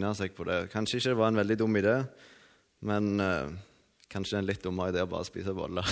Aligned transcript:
bryne 0.00 0.16
seg 0.16 0.32
på 0.32 0.46
det. 0.48 0.70
Kanskje 0.72 0.98
ikke 0.98 1.12
det 1.12 1.18
var 1.18 1.28
en 1.30 1.40
veldig 1.40 1.56
dum 1.60 1.76
idé, 1.76 1.96
men 2.88 3.20
eh, 3.20 3.50
kanskje 4.08 4.38
en 4.38 4.46
litt 4.48 4.62
dummere 4.64 4.94
idé 4.94 5.02
å 5.04 5.10
bare 5.10 5.28
spise 5.28 5.52
boller 5.52 5.84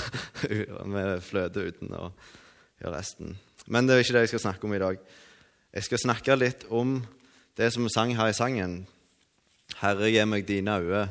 med 0.95 1.21
fløte 1.23 1.67
uten 1.69 1.93
å 1.93 2.09
gjøre 2.81 2.95
resten. 2.95 3.37
Men 3.69 3.87
det 3.87 3.97
er 3.97 4.05
ikke 4.05 4.17
det 4.17 4.25
jeg 4.25 4.33
skal 4.33 4.45
snakke 4.47 4.65
om 4.65 4.75
i 4.75 4.81
dag. 4.81 4.99
Jeg 5.77 5.85
skal 5.85 6.01
snakke 6.01 6.39
litt 6.39 6.65
om 6.73 7.03
det 7.59 7.69
som 7.75 7.85
vi 7.85 7.93
sang 7.93 8.15
her 8.17 8.33
i 8.33 8.37
sangen. 8.37 8.81
Herre, 9.83 10.09
gi 10.09 10.25
meg 10.25 10.49
dine 10.49 10.79
øyne. 10.81 11.05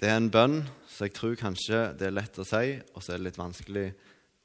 Det 0.00 0.08
er 0.08 0.16
en 0.16 0.32
bønn, 0.32 0.62
så 0.88 1.04
jeg 1.04 1.16
tror 1.18 1.36
kanskje 1.36 1.90
det 2.00 2.08
er 2.08 2.16
lett 2.16 2.40
å 2.40 2.46
si, 2.48 2.78
og 2.94 3.04
så 3.04 3.12
er 3.12 3.20
det 3.20 3.28
litt 3.28 3.40
vanskelig 3.40 3.90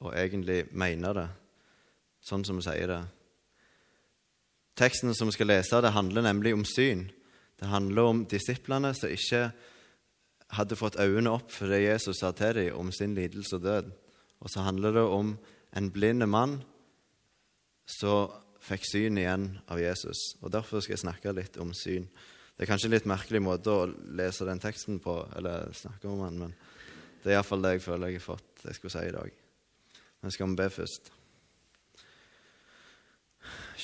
å 0.04 0.12
egentlig 0.12 0.66
mene 0.76 1.16
det, 1.16 1.30
sånn 2.20 2.44
som 2.44 2.60
vi 2.60 2.66
sier 2.66 2.92
det. 2.92 3.04
Teksten 4.76 5.14
som 5.16 5.30
vi 5.30 5.36
skal 5.36 5.48
lese, 5.48 5.80
det 5.80 5.94
handler 5.96 6.26
nemlig 6.26 6.52
om 6.54 6.64
syn. 6.68 7.06
Det 7.56 7.70
handler 7.70 8.10
om 8.10 8.24
disiplene 8.28 8.92
som 8.94 9.12
ikke 9.12 9.48
hadde 10.56 10.78
fått 10.78 10.98
øynene 11.00 11.32
opp 11.32 11.50
for 11.50 11.72
det 11.72 11.86
Jesus 11.86 12.20
sa 12.20 12.30
til 12.36 12.58
dem 12.58 12.76
om 12.76 12.92
sin 12.92 13.16
lidelse 13.16 13.56
og 13.56 13.64
død. 13.64 13.88
Og 14.44 14.52
så 14.52 14.66
handler 14.66 14.92
det 14.98 15.06
om 15.08 15.32
en 15.76 15.88
blind 15.90 16.26
mann 16.28 16.58
som 17.88 18.34
fikk 18.66 18.84
syn 18.84 19.18
igjen 19.20 19.48
av 19.70 19.80
Jesus. 19.80 20.36
Og 20.42 20.52
Derfor 20.52 20.84
skal 20.84 20.96
jeg 20.96 21.04
snakke 21.06 21.34
litt 21.34 21.56
om 21.62 21.72
syn. 21.74 22.08
Det 22.56 22.64
er 22.64 22.70
kanskje 22.70 22.90
en 22.90 22.96
litt 22.96 23.08
merkelig 23.08 23.42
måte 23.44 23.72
å 23.72 23.88
lese 23.88 24.46
den 24.48 24.60
teksten 24.60 25.00
på, 25.00 25.18
eller 25.36 25.72
snakke 25.76 26.08
om 26.08 26.24
den, 26.24 26.38
men 26.40 26.54
det 27.22 27.32
er 27.32 27.38
iallfall 27.38 27.64
det 27.64 27.76
jeg 27.76 27.84
føler 27.84 28.12
jeg 28.12 28.20
har 28.20 28.28
fått 28.30 28.64
jeg 28.66 28.78
skulle 28.78 28.96
si 28.96 29.08
i 29.08 29.16
dag. 29.16 29.42
Men 30.22 30.34
skal 30.34 30.52
vi 30.52 30.58
be 30.60 30.68
først? 30.72 31.15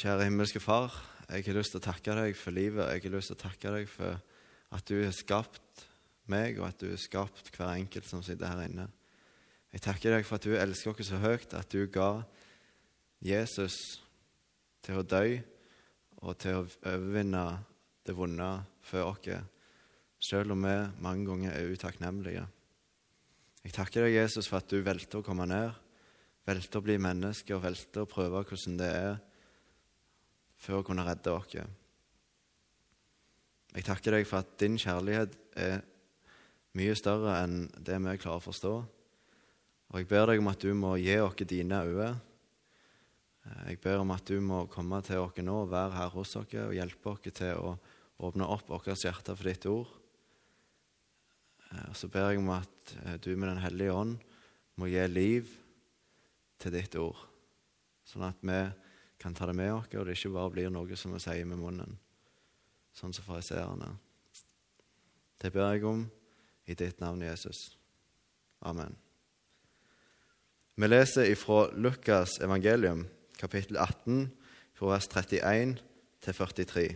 Kjære 0.02 0.24
himmelske 0.27 0.59
Far, 0.59 0.91
jeg 1.30 1.45
har 1.47 1.55
lyst 1.55 1.77
til 1.77 1.79
å 1.79 1.84
takke 1.84 2.15
deg 2.19 2.33
for 2.34 2.51
livet. 2.51 2.88
Jeg 2.91 3.05
har 3.05 3.12
lyst 3.12 3.30
til 3.30 3.37
å 3.37 3.42
takke 3.45 3.70
deg 3.70 3.84
for 3.87 4.16
at 4.75 4.88
du 4.91 4.97
har 4.98 5.15
skapt 5.15 5.84
meg, 6.27 6.59
og 6.59 6.66
at 6.73 6.83
du 6.83 6.88
har 6.88 6.98
skapt 6.98 7.53
hver 7.55 7.70
enkelt 7.77 8.09
som 8.11 8.25
sitter 8.27 8.50
her 8.50 8.64
inne. 8.64 8.89
Jeg 9.70 9.84
takker 9.86 10.17
deg 10.17 10.27
for 10.27 10.41
at 10.41 10.48
du 10.48 10.56
elsker 10.59 10.91
oss 10.91 11.12
så 11.12 11.22
høyt 11.22 11.55
at 11.55 11.70
du 11.70 11.86
ga 11.86 12.09
Jesus 13.22 13.78
til 14.83 14.98
å 14.98 15.06
dø 15.06 15.22
og 16.19 16.34
til 16.42 16.64
å 16.64 16.66
overvinne 16.66 17.47
det 18.03 18.19
vonde 18.19 18.53
for 18.83 19.14
oss, 19.14 19.33
selv 20.19 20.59
om 20.59 20.66
vi 20.66 20.77
mange 20.98 21.31
ganger 21.31 21.55
er 21.55 21.70
utakknemlige. 21.78 22.48
Jeg 23.62 23.78
takker 23.78 24.09
deg, 24.09 24.19
Jesus, 24.19 24.50
for 24.50 24.59
at 24.59 24.66
du 24.66 24.83
valgte 24.83 25.22
å 25.22 25.31
komme 25.31 25.47
ned, 25.47 25.70
valgte 26.42 26.83
å 26.83 26.91
bli 26.91 26.98
menneske 26.98 27.55
og 27.55 27.69
valgte 27.70 28.03
å 28.03 28.16
prøve 28.19 28.42
hvordan 28.42 28.83
det 28.83 28.97
er 28.98 29.22
for 30.63 30.79
å 30.79 30.87
kunne 30.87 31.05
redde 31.07 31.35
oss. 31.35 31.55
Jeg 33.73 33.87
takker 33.89 34.19
deg 34.19 34.29
for 34.29 34.45
at 34.45 34.57
din 34.61 34.77
kjærlighet 34.79 35.35
er 35.59 35.81
mye 36.79 36.97
større 36.97 37.39
enn 37.43 37.65
det 37.77 37.99
vi 38.05 38.19
klarer 38.21 38.41
å 38.41 38.45
forstå. 38.45 38.75
Og 39.93 40.01
jeg 40.01 40.09
ber 40.09 40.31
deg 40.31 40.41
om 40.41 40.51
at 40.53 40.63
du 40.63 40.71
må 40.77 40.95
gi 41.01 41.17
oss 41.21 41.41
dine 41.49 41.83
øyne. 41.85 42.13
Jeg 43.67 43.81
ber 43.83 44.05
om 44.05 44.13
at 44.15 44.29
du 44.29 44.39
må 44.45 44.63
komme 44.71 45.01
til 45.05 45.25
oss 45.25 45.41
nå 45.43 45.57
og 45.65 45.73
være 45.73 45.97
her 45.99 46.13
hos 46.15 46.37
oss 46.39 46.55
og 46.55 46.77
hjelpe 46.77 47.11
oss 47.11 47.27
til 47.35 47.59
å 47.59 47.75
åpne 48.23 48.47
opp 48.47 48.69
vårt 48.71 48.93
hjerte 48.93 49.35
for 49.35 49.51
ditt 49.51 49.67
ord. 49.67 49.91
Og 51.89 51.97
så 51.97 52.09
ber 52.13 52.31
jeg 52.31 52.43
om 52.43 52.53
at 52.55 52.95
du 53.25 53.33
med 53.35 53.49
Den 53.49 53.65
hellige 53.65 53.97
ånd 53.97 54.17
må 54.79 54.89
gi 54.93 55.03
liv 55.09 55.51
til 56.63 56.75
ditt 56.77 56.95
ord, 57.01 57.19
sånn 58.07 58.29
at 58.29 58.39
vi 58.45 58.61
kan 59.23 59.34
ta 59.34 59.47
det 59.47 59.55
med 59.56 59.70
oss, 59.75 59.91
og 59.95 60.06
det 60.06 60.17
ikke 60.17 60.34
bare 60.34 60.51
blir 60.55 60.73
noe 60.75 60.98
som 60.98 61.15
vi 61.15 61.20
sier 61.23 61.47
med 61.47 61.61
munnen, 61.61 61.95
sånn 62.97 63.15
som 63.15 63.27
fariseerne. 63.28 63.92
Det 65.39 65.53
ber 65.55 65.73
jeg 65.75 65.87
om 65.87 66.05
i 66.67 66.75
ditt 66.78 67.01
navn, 67.03 67.23
Jesus. 67.23 67.73
Amen. 68.67 68.95
Vi 70.75 70.89
leser 70.89 71.31
ifra 71.31 71.66
Lukas 71.75 72.38
evangelium, 72.43 73.06
kapittel 73.38 73.77
18, 73.77 74.28
fra 74.78 74.94
vers 74.94 75.09
31 75.10 75.75
til 76.22 76.39
43. 76.39 76.87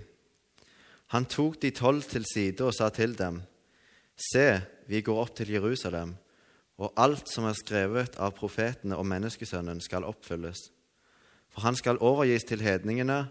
Han 1.15 1.27
tok 1.31 1.61
de 1.63 1.71
tolv 1.75 2.07
til 2.11 2.25
side 2.27 2.65
og 2.65 2.75
sa 2.75 2.89
til 2.91 3.15
dem, 3.19 3.43
Se, 4.17 4.63
vi 4.89 5.03
går 5.05 5.19
opp 5.21 5.35
til 5.37 5.51
Jerusalem, 5.53 6.15
og 6.81 6.95
alt 6.97 7.29
som 7.29 7.45
er 7.49 7.59
skrevet 7.59 8.17
av 8.17 8.33
profetene 8.37 8.97
om 8.97 9.09
menneskesønnen, 9.09 9.83
skal 9.85 10.07
oppfylles. 10.09 10.71
For 11.57 11.65
han 11.65 11.77
skal 11.79 11.97
overgis 12.05 12.45
til 12.45 12.61
hedningene 12.61 13.23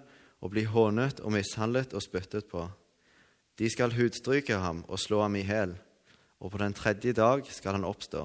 og 0.42 0.50
bli 0.50 0.64
hånet 0.66 1.20
og 1.22 1.36
mishandlet 1.36 1.92
og 1.94 2.02
spyttet 2.02 2.48
på. 2.50 2.64
De 3.62 3.70
skal 3.70 3.94
hudstryke 3.94 4.58
ham 4.58 4.82
og 4.90 4.98
slå 4.98 5.22
ham 5.22 5.38
i 5.38 5.44
hæl, 5.46 5.76
og 6.42 6.50
på 6.52 6.58
den 6.58 6.74
tredje 6.74 7.14
dag 7.14 7.46
skal 7.46 7.78
han 7.78 7.86
oppstå. 7.86 8.24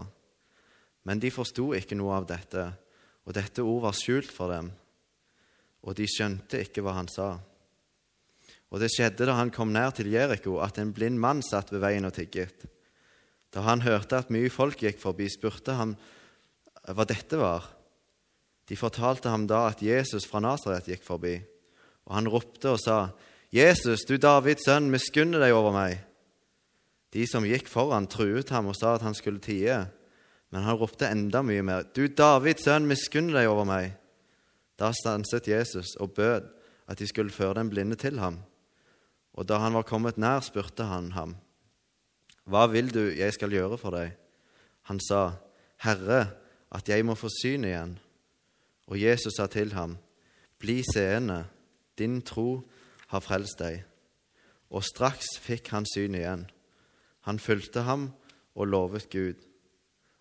Men 1.04 1.20
de 1.20 1.28
forsto 1.28 1.74
ikke 1.76 1.98
noe 2.00 2.16
av 2.16 2.26
dette, 2.32 2.64
og 3.28 3.36
dette 3.36 3.60
ord 3.60 3.84
var 3.84 3.96
skjult 3.96 4.32
for 4.32 4.48
dem, 4.56 4.70
og 5.84 5.96
de 6.00 6.08
skjønte 6.08 6.62
ikke 6.64 6.80
hva 6.80 6.96
han 6.96 7.08
sa. 7.12 7.34
Og 8.72 8.80
det 8.80 8.88
skjedde 8.94 9.28
da 9.28 9.34
han 9.36 9.52
kom 9.52 9.68
nær 9.74 9.92
til 9.92 10.08
Jeriko, 10.08 10.62
at 10.64 10.80
en 10.80 10.94
blind 10.96 11.20
mann 11.20 11.44
satt 11.44 11.74
ved 11.74 11.84
veien 11.84 12.08
og 12.08 12.16
tigget. 12.16 12.64
Da 13.52 13.66
han 13.68 13.84
hørte 13.84 14.16
at 14.16 14.32
mye 14.32 14.48
folk 14.48 14.80
gikk 14.80 14.96
forbi, 15.02 15.28
spurte 15.28 15.76
han 15.76 15.92
hva 16.88 17.04
dette 17.04 17.36
var. 17.36 17.68
De 18.70 18.76
fortalte 18.78 19.28
ham 19.32 19.48
da 19.50 19.64
at 19.72 19.82
Jesus 19.82 20.28
fra 20.30 20.38
Nasaret 20.38 20.86
gikk 20.86 21.02
forbi, 21.02 21.34
og 22.06 22.14
han 22.14 22.28
ropte 22.30 22.70
og 22.70 22.78
sa, 22.78 23.10
'Jesus, 23.50 24.04
du 24.06 24.14
Davids 24.14 24.62
sønn, 24.62 24.92
miskunne 24.94 25.40
deg 25.42 25.50
over 25.50 25.74
meg.' 25.74 25.98
De 27.10 27.26
som 27.26 27.42
gikk 27.42 27.66
foran, 27.66 28.06
truet 28.06 28.52
ham 28.54 28.68
og 28.70 28.76
sa 28.78 28.94
at 28.94 29.02
han 29.02 29.16
skulle 29.18 29.42
tie, 29.42 29.88
men 30.54 30.62
han 30.62 30.78
ropte 30.78 31.08
enda 31.10 31.42
mye 31.42 31.64
mer, 31.66 31.82
'Du 31.82 32.06
Davids 32.06 32.62
sønn, 32.62 32.86
miskunne 32.86 33.34
deg 33.34 33.50
over 33.50 33.66
meg.' 33.66 33.96
Da 34.78 34.92
stanset 34.94 35.48
Jesus 35.50 35.96
og 35.98 36.14
bød 36.14 36.46
at 36.86 36.98
de 36.98 37.06
skulle 37.06 37.34
føre 37.34 37.58
den 37.58 37.70
blinde 37.70 37.96
til 37.98 38.18
ham. 38.18 38.38
Og 39.34 39.48
da 39.48 39.58
han 39.58 39.74
var 39.74 39.82
kommet 39.82 40.18
nær, 40.18 40.40
spurte 40.40 40.86
han 40.86 41.10
ham, 41.12 41.36
'Hva 42.46 42.70
vil 42.70 42.94
du 42.94 43.10
jeg 43.10 43.32
skal 43.32 43.50
gjøre 43.50 43.78
for 43.78 43.90
deg?' 43.90 44.14
Han 44.82 45.00
sa, 45.00 45.32
'Herre, 45.82 46.30
at 46.70 46.88
jeg 46.88 47.04
må 47.04 47.14
få 47.14 47.28
syn 47.42 47.64
igjen.' 47.64 47.98
Og 48.90 48.98
Jesus 48.98 49.38
sa 49.38 49.46
til 49.46 49.72
ham, 49.72 49.96
Bli 50.60 50.82
seende, 50.84 51.46
din 51.98 52.20
tro 52.22 52.60
har 53.08 53.22
frelst 53.24 53.56
deg. 53.62 53.84
Og 54.70 54.84
straks 54.84 55.38
fikk 55.40 55.70
han 55.72 55.86
syn 55.88 56.18
igjen. 56.18 56.44
Han 57.24 57.40
fulgte 57.40 57.86
ham 57.86 58.10
og 58.54 58.68
lovet 58.68 59.08
Gud. 59.12 59.40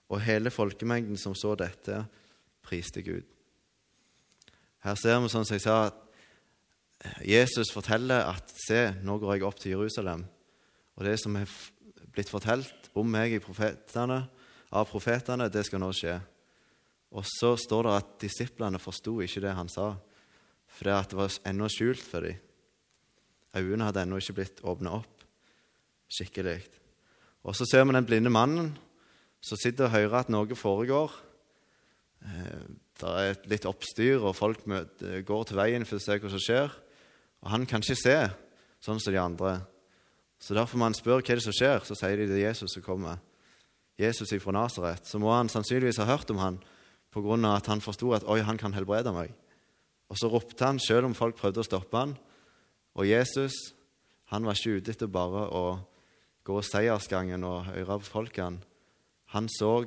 Og 0.09 0.23
hele 0.23 0.51
folkemengden 0.53 1.17
som 1.19 1.35
så 1.35 1.55
dette, 1.59 2.05
priste 2.63 3.03
Gud. 3.03 3.27
Her 4.83 4.95
ser 4.95 5.19
vi, 5.19 5.29
som 5.29 5.43
jeg 5.43 5.61
sa, 5.61 5.89
at 5.89 7.25
Jesus 7.27 7.71
forteller 7.73 8.31
at 8.31 8.51
se, 8.67 8.89
nå 9.03 9.17
går 9.19 9.35
jeg 9.35 9.47
opp 9.47 9.59
til 9.59 9.75
Jerusalem. 9.75 10.23
Og 10.95 11.05
det 11.05 11.17
som 11.19 11.35
er 11.39 11.51
blitt 12.11 12.31
fortalt 12.31 12.89
om 12.97 13.07
meg 13.07 13.37
profetene, 13.43 14.23
av 14.69 14.87
profetene, 14.89 15.49
det 15.51 15.65
skal 15.67 15.81
nå 15.83 15.91
skje. 15.95 16.19
Og 17.15 17.25
så 17.25 17.55
står 17.57 17.87
det 17.87 17.95
at 17.97 18.11
disiplene 18.21 18.81
forsto 18.81 19.15
ikke 19.23 19.41
det 19.41 19.55
han 19.57 19.71
sa, 19.71 19.93
fordi 20.69 20.97
det 21.09 21.17
var 21.17 21.37
ennå 21.49 21.69
skjult 21.73 22.03
for 22.05 22.25
dem. 22.25 22.37
Øynene 23.57 23.87
hadde 23.87 24.03
ennå 24.05 24.19
ikke 24.21 24.35
blitt 24.37 24.61
åpna 24.61 24.99
opp 24.99 25.23
skikkelig. 26.09 26.59
Og 27.45 27.55
så 27.55 27.65
ser 27.69 27.85
vi 27.85 27.95
den 27.95 28.05
blinde 28.05 28.33
mannen 28.33 28.73
som 29.41 29.57
sitter 29.57 29.87
og 29.87 29.93
hører 29.93 30.19
at 30.19 30.31
noe 30.33 30.57
foregår. 30.57 31.13
Eh, 32.25 32.63
det 32.99 33.11
er 33.23 33.37
litt 33.47 33.67
oppstyr, 33.69 34.19
og 34.19 34.35
folk 34.35 34.65
møter, 34.67 35.21
går 35.23 35.43
til 35.47 35.59
veien 35.61 35.85
for 35.87 35.99
å 35.99 36.03
se 36.03 36.17
hva 36.19 36.31
som 36.33 36.43
skjer. 36.43 36.73
Og 37.45 37.51
han 37.53 37.67
kan 37.69 37.83
ikke 37.83 37.95
se 37.95 38.17
sånn 38.83 38.99
som 38.99 39.15
de 39.15 39.21
andre. 39.21 39.53
Så 40.39 40.55
derfor 40.57 40.79
må 40.79 40.89
han 40.89 40.97
spørre 40.97 41.23
hva 41.23 41.29
det 41.29 41.39
er 41.39 41.45
som 41.45 41.55
skjer. 41.55 41.85
Så 41.87 41.95
sier 41.99 42.19
de 42.19 42.27
det 42.27 42.41
er 42.41 42.49
Jesus 42.49 42.75
som 42.75 42.83
kommer. 42.83 43.21
Jesus 43.99 44.31
fra 44.43 44.55
Nasaret. 44.55 45.07
Så 45.07 45.19
må 45.19 45.31
han 45.31 45.51
sannsynligvis 45.51 46.01
ha 46.03 46.09
hørt 46.11 46.29
om 46.31 46.43
han 46.43 46.59
pga. 47.11 47.55
at 47.55 47.67
han 47.67 47.81
forsto 47.81 48.13
at 48.13 48.23
oi, 48.27 48.39
han 48.41 48.57
kan 48.57 48.73
helbrede 48.73 49.13
meg. 49.13 49.33
Og 50.09 50.17
så 50.17 50.27
ropte 50.27 50.65
han 50.65 50.79
selv 50.79 51.05
om 51.05 51.13
folk 51.13 51.35
prøvde 51.35 51.59
å 51.59 51.67
stoppe 51.67 51.97
han. 51.97 52.17
Og 52.95 53.07
Jesus 53.07 53.53
han 54.29 54.45
var 54.45 54.53
ikke 54.53 54.77
ute 54.77 54.91
etter 54.93 55.09
bare 55.09 55.47
å 55.49 55.79
gå 56.45 56.61
seiersgangen 56.61 57.43
og 57.43 57.65
høre 57.65 57.99
på 58.01 58.05
folkene. 58.05 58.61
Han 59.33 59.49
så 59.49 59.85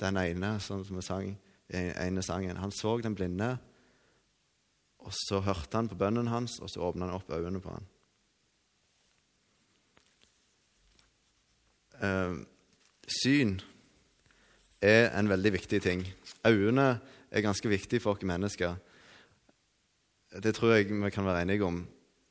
den 0.00 0.16
ene, 0.16 0.58
sånn 0.60 0.84
som 0.84 0.96
vi 0.96 1.04
sang 1.04 1.34
ene 1.72 2.22
sangen. 2.24 2.60
Han 2.60 2.72
så 2.72 2.98
den 3.00 3.16
blinde, 3.16 3.56
og 5.02 5.12
så 5.16 5.40
hørte 5.44 5.76
han 5.78 5.88
på 5.88 5.98
bønnen 5.98 6.28
hans, 6.28 6.58
og 6.60 6.70
så 6.70 6.84
åpna 6.84 7.08
han 7.08 7.16
opp 7.16 7.32
øynene 7.32 7.62
på 7.62 7.72
han. 7.72 7.88
Uh, 12.02 12.34
syn 13.06 13.60
er 14.82 15.10
en 15.18 15.30
veldig 15.30 15.52
viktig 15.54 15.82
ting. 15.82 16.04
Øynene 16.46 17.00
er 17.30 17.44
ganske 17.44 17.68
viktige 17.68 18.00
for 18.00 18.16
oss 18.16 18.26
mennesker. 18.26 18.76
Det 20.42 20.54
tror 20.54 20.74
jeg 20.74 20.90
vi 20.90 21.10
kan 21.10 21.24
være 21.24 21.42
enige 21.42 21.64
om. 21.64 21.86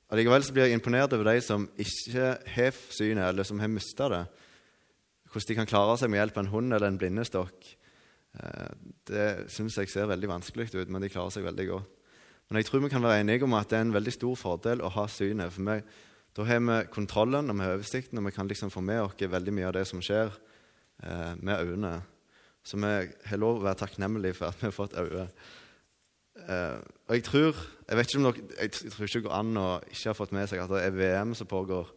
allikevel 0.09 0.44
så 0.44 0.53
blir 0.53 0.63
jeg 0.63 0.74
imponert 0.74 1.13
over 1.13 1.33
de 1.33 1.42
som 1.42 1.69
ikke 1.77 2.38
har 2.45 2.74
synet, 2.89 3.30
eller 3.30 3.44
som 3.44 3.59
har 3.59 3.68
mista 3.68 4.09
det. 4.09 4.25
Hvordan 5.31 5.48
de 5.48 5.56
kan 5.56 5.65
klare 5.65 5.98
seg 5.98 6.09
med 6.09 6.19
hjelp 6.19 6.38
av 6.38 6.44
en 6.44 6.51
hund 6.51 6.74
eller 6.74 6.88
en 6.88 6.98
blindestokk. 6.98 7.75
Eh, 8.36 8.71
det 9.07 9.51
syns 9.51 9.77
jeg 9.77 9.89
ser 9.89 10.09
veldig 10.12 10.27
vanskelig 10.27 10.75
ut, 10.75 10.89
men 10.89 11.01
de 11.01 11.09
klarer 11.09 11.31
seg 11.31 11.44
veldig 11.44 11.68
godt. 11.68 11.89
Men 12.50 12.59
jeg 12.59 12.68
tror 12.68 12.81
vi 12.83 12.89
kan 12.92 13.04
være 13.04 13.21
enige 13.24 13.44
om 13.47 13.54
at 13.56 13.69
det 13.71 13.77
er 13.77 13.86
en 13.86 13.94
veldig 13.95 14.12
stor 14.12 14.36
fordel 14.36 14.81
å 14.83 14.92
ha 14.92 15.06
synet. 15.07 15.54
For 15.56 15.63
meg, 15.63 15.86
da 16.36 16.44
har 16.44 16.59
vi 16.59 16.80
kontrollen 16.92 17.47
og 17.47 17.56
vi 17.56 17.63
har 17.63 17.77
oversikten, 17.77 18.19
og 18.19 18.25
vi 18.27 18.36
kan 18.36 18.47
liksom 18.47 18.71
få 18.74 18.83
med 18.83 19.06
oss 19.06 19.15
veldig 19.15 19.54
mye 19.56 19.69
av 19.69 19.77
det 19.77 19.86
som 19.88 20.04
skjer 20.04 20.33
eh, 21.04 21.36
med 21.39 21.63
øynene. 21.63 22.01
Så 22.63 22.78
vi 22.78 22.92
har 23.30 23.42
lov 23.42 23.60
å 23.60 23.66
være 23.66 23.81
takknemlige 23.81 24.38
for 24.38 24.52
at 24.52 24.62
vi 24.62 24.68
har 24.69 24.75
fått 24.75 24.98
øyne. 25.00 25.28
Uh, 26.42 26.78
og 27.10 27.16
jeg 27.18 27.24
tror 27.28 27.58
jeg 27.58 27.98
vet 28.00 28.08
ikke 28.08 28.19
om 28.22 28.28
dere, 28.30 28.44
jeg 28.56 28.72
tror 28.74 29.06
ikke 29.06 29.19
det 29.19 29.25
går 29.25 29.34
an 29.36 29.58
å 29.60 29.66
ikke 29.84 30.10
ha 30.10 30.16
fått 30.16 30.31
med 30.34 30.48
seg 30.50 30.62
at 30.63 30.72
det 30.72 30.80
er 30.86 30.96
VM 30.96 31.34
som 31.38 31.50
pågår 31.50 31.90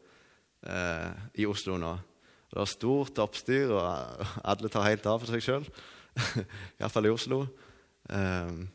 uh, 0.66 1.10
i 1.38 1.46
Oslo 1.48 1.78
nå. 1.80 1.92
Det 2.50 2.60
er 2.60 2.70
stort 2.70 3.20
oppstyr, 3.22 3.72
og 3.74 4.24
alle 4.46 4.70
tar 4.70 4.88
helt 4.88 5.06
av 5.10 5.22
for 5.22 5.30
seg 5.30 5.44
sjøl. 5.44 5.68
Iallfall 6.80 7.08
i 7.08 7.14
Oslo. 7.14 7.44
Uh, 8.10 8.66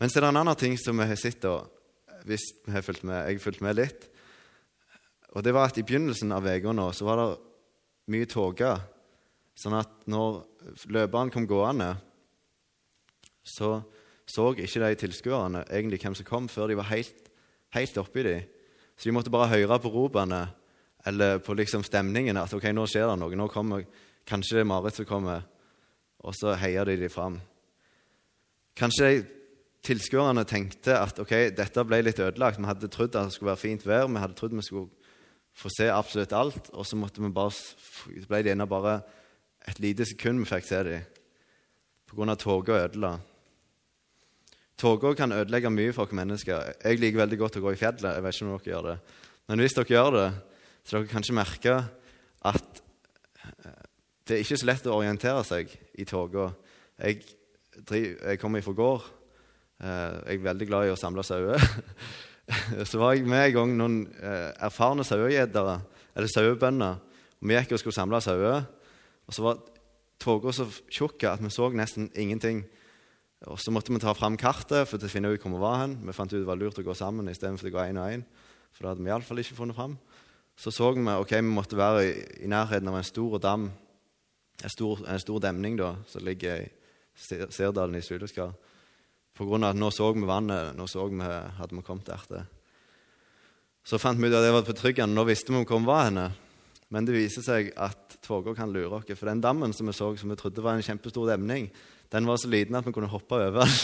men 0.00 0.10
så 0.10 0.18
er 0.18 0.26
det 0.26 0.30
en 0.32 0.40
annen 0.44 0.58
ting 0.58 0.78
som 0.80 0.98
vi 0.98 1.06
har 1.10 1.20
sett, 1.20 1.44
hvis 2.28 2.48
vi 2.64 2.74
har 2.74 2.86
fulgt 2.86 3.04
med. 3.06 3.22
Jeg 3.28 3.38
har 3.38 3.44
fulgt 3.44 3.62
med 3.64 3.78
litt. 3.78 4.08
Og 5.34 5.42
det 5.42 5.54
var 5.54 5.70
at 5.70 5.78
I 5.78 5.84
begynnelsen 5.86 6.32
av 6.34 6.46
uka 6.46 6.74
var 7.06 7.20
det 7.20 7.28
mye 8.14 8.28
tåke. 8.30 8.74
Sånn 9.58 9.76
at 9.78 10.08
når 10.10 10.42
løperen 10.90 11.30
kom 11.32 11.46
gående, 11.48 11.92
så 13.44 13.76
så 14.26 14.50
ikke 14.56 14.80
de 14.80 14.96
tilskuerne 14.98 15.64
egentlig 15.68 16.00
hvem 16.02 16.14
som 16.16 16.26
kom, 16.28 16.48
før 16.48 16.70
de 16.70 16.78
var 16.78 16.88
helt, 16.88 17.28
helt 17.76 17.98
oppi 18.00 18.24
dem. 18.24 18.46
Så 18.96 19.08
de 19.08 19.14
måtte 19.16 19.32
bare 19.32 19.50
høre 19.52 19.78
på 19.82 19.92
ropene 19.92 20.46
eller 21.04 21.40
på 21.44 21.56
liksom 21.58 21.84
stemningen 21.84 22.38
at 22.40 22.54
ok, 22.56 22.70
nå 22.72 22.86
skjer 22.88 23.10
det 23.10 23.18
noe. 23.20 23.36
Nå 23.36 23.48
kommer 23.52 23.84
kanskje 24.28 24.56
det 24.58 24.64
er 24.64 24.70
Marit 24.70 24.96
som 24.96 25.08
kommer, 25.08 25.44
og 26.24 26.32
så 26.38 26.54
heier 26.56 26.88
de 26.88 26.96
dem 27.02 27.12
fram. 27.12 27.36
Kanskje 28.78 29.10
de 29.10 29.24
tilskuerne 29.84 30.46
tenkte 30.48 30.96
at 30.96 31.20
ok, 31.20 31.34
dette 31.52 31.84
ble 31.84 32.00
litt 32.06 32.22
ødelagt. 32.22 32.62
Vi 32.62 32.70
hadde 32.70 32.88
trodd 32.88 33.12
at 33.12 33.28
det 33.28 33.36
skulle 33.36 33.52
være 33.52 33.60
fint 33.60 33.84
vær, 33.84 34.08
vi 34.08 34.22
hadde 34.22 34.38
trodd 34.38 34.56
vi 34.56 34.64
skulle 34.64 34.88
få 35.54 35.68
se 35.70 35.90
absolutt 35.92 36.32
alt, 36.34 36.72
og 36.72 36.88
så 36.88 36.96
måtte 36.98 37.22
vi 37.22 37.28
bare, 37.34 37.52
ble 38.30 38.40
de 38.42 38.54
ennå 38.54 38.66
bare 38.66 39.02
et 39.68 39.80
lite 39.80 40.06
sekund 40.06 40.42
vi 40.42 40.48
fikk 40.48 40.66
se 40.68 40.82
dem 40.84 41.04
pga. 42.10 42.36
tåka 42.36 42.72
ødela. 42.84 43.18
Tåka 44.78 45.14
kan 45.14 45.32
ødelegge 45.32 45.70
mye 45.70 45.92
for 45.92 46.04
oss 46.04 46.12
mennesker. 46.12 46.74
Jeg 46.84 46.98
liker 46.98 47.22
veldig 47.22 47.38
godt 47.38 47.56
å 47.56 47.60
gå 47.60 47.72
i 47.72 47.78
fjellet. 47.78 48.14
jeg 48.14 48.22
vet 48.22 48.34
ikke 48.34 48.44
om 48.44 48.58
dere 48.58 48.72
gjør 48.72 48.88
det. 48.88 48.98
Men 49.48 49.58
hvis 49.60 49.74
dere 49.74 49.94
gjør 49.94 50.10
det, 50.10 50.30
så 50.84 50.96
dere 50.96 51.08
kanskje 51.08 51.34
merke 51.34 51.74
at 52.44 52.82
eh, 53.64 53.84
det 54.26 54.36
er 54.36 54.44
ikke 54.44 54.58
så 54.58 54.66
lett 54.66 54.86
å 54.86 54.98
orientere 54.98 55.44
seg 55.44 55.74
i 55.94 56.04
toga. 56.04 56.50
Jeg, 56.98 57.22
jeg 57.90 58.38
kommer 58.40 58.62
fra 58.62 58.72
gård. 58.72 59.08
Eh, 59.80 60.14
jeg 60.28 60.38
er 60.38 60.46
veldig 60.48 60.68
glad 60.68 60.88
i 60.88 60.94
å 60.94 60.98
samle 60.98 61.24
sauer. 61.26 61.60
Så 62.84 62.98
var 63.00 63.14
jeg 63.14 63.24
med 63.24 63.40
en 63.40 63.54
gang 63.54 63.70
noen 63.78 64.00
eh, 64.20 64.50
erfarne 64.66 65.04
sauegjedere, 65.06 65.78
eller 66.14 66.28
sauebønder. 66.28 66.98
Vi 67.40 67.56
gikk 67.56 67.72
og 67.72 67.80
skulle 67.80 67.96
samle 67.96 68.20
sauer. 68.24 68.66
Og 69.28 69.36
så 69.36 69.44
var 69.44 69.60
tåka 70.20 70.52
så 70.52 70.66
tjukke 70.92 71.30
at 71.30 71.42
vi 71.42 71.50
så 71.52 71.68
nesten 71.72 72.10
ingenting. 72.14 72.64
Og 73.46 73.60
Så 73.60 73.70
måtte 73.70 73.92
vi 73.92 74.00
ta 74.00 74.14
fram 74.14 74.36
kartet 74.40 74.88
for 74.88 74.96
å 74.96 75.10
finne 75.10 75.28
ut 75.28 75.42
hvor 75.42 75.52
vi 75.52 75.60
var 75.60 75.82
hen. 75.82 75.98
Vi 76.06 76.16
fant 76.16 76.32
ut 76.32 76.38
det 76.38 76.48
var 76.48 76.56
lurt 76.56 76.78
å 76.80 76.84
gå 76.84 76.94
sammen 76.96 77.28
istedenfor 77.28 77.68
å 77.68 77.74
gå 77.74 77.82
én 77.90 78.00
og 78.00 78.10
én. 78.10 78.24
For 78.72 78.84
det 78.84 78.94
hadde 78.94 79.04
vi 79.04 79.12
iallfall 79.12 79.42
ikke 79.42 79.58
funnet 79.58 79.76
fram. 79.76 79.98
Så 80.56 80.70
så 80.70 80.92
vi 80.94 81.02
ok, 81.02 81.34
vi 81.34 81.42
måtte 81.42 81.76
være 81.76 82.04
i, 82.06 82.12
i 82.46 82.48
nærheten 82.48 82.88
av 82.88 82.96
en 82.96 83.04
stor 83.06 83.38
dam, 83.42 83.68
en 84.62 84.70
stor, 84.70 85.02
en 85.10 85.20
stor 85.20 85.40
demning 85.42 85.76
da, 85.76 85.96
som 86.06 86.24
ligger 86.24 86.62
i 86.62 86.68
Sirdalen 87.14 87.98
i 87.98 88.02
Sydøskar. 88.02 88.54
På 89.34 89.46
grunn 89.48 89.66
av 89.66 89.74
at 89.74 89.78
nå 89.78 89.90
så 89.90 90.12
vi 90.14 90.26
vannet, 90.26 90.76
nå 90.78 90.86
så 90.90 91.08
vi, 91.10 91.20
hadde 91.20 91.74
vi 91.74 91.82
kommet 91.82 92.06
der. 92.06 92.46
Så 93.84 93.98
fant 93.98 94.20
vi 94.20 94.30
ut 94.30 94.34
at 94.34 94.46
det 94.46 94.54
var 94.54 94.66
betryggende. 94.66 95.14
Nå 95.14 95.26
visste 95.28 95.52
vi 95.52 95.64
hvor 95.66 95.82
vi 95.82 95.90
var 95.90 96.06
henne. 96.06 96.28
Men 96.92 97.06
det 97.06 97.16
viser 97.16 97.44
seg 97.44 97.72
at 97.80 98.18
toga 98.24 98.54
kan 98.56 98.72
lure 98.72 99.00
oss. 99.00 99.08
For 99.16 99.30
den 99.30 99.42
dammen 99.44 99.72
som 99.76 99.88
vi 99.88 99.96
så, 99.96 100.12
som 100.20 100.32
vi 100.32 100.38
trodde 100.40 100.64
var 100.64 100.76
en 100.76 100.84
kjempestor 100.84 101.28
demning, 101.32 101.70
den 102.12 102.28
var 102.28 102.38
så 102.38 102.50
liten 102.52 102.76
at 102.78 102.86
vi 102.86 102.94
kunne 102.94 103.12
hoppe 103.12 103.40
over. 103.48 103.68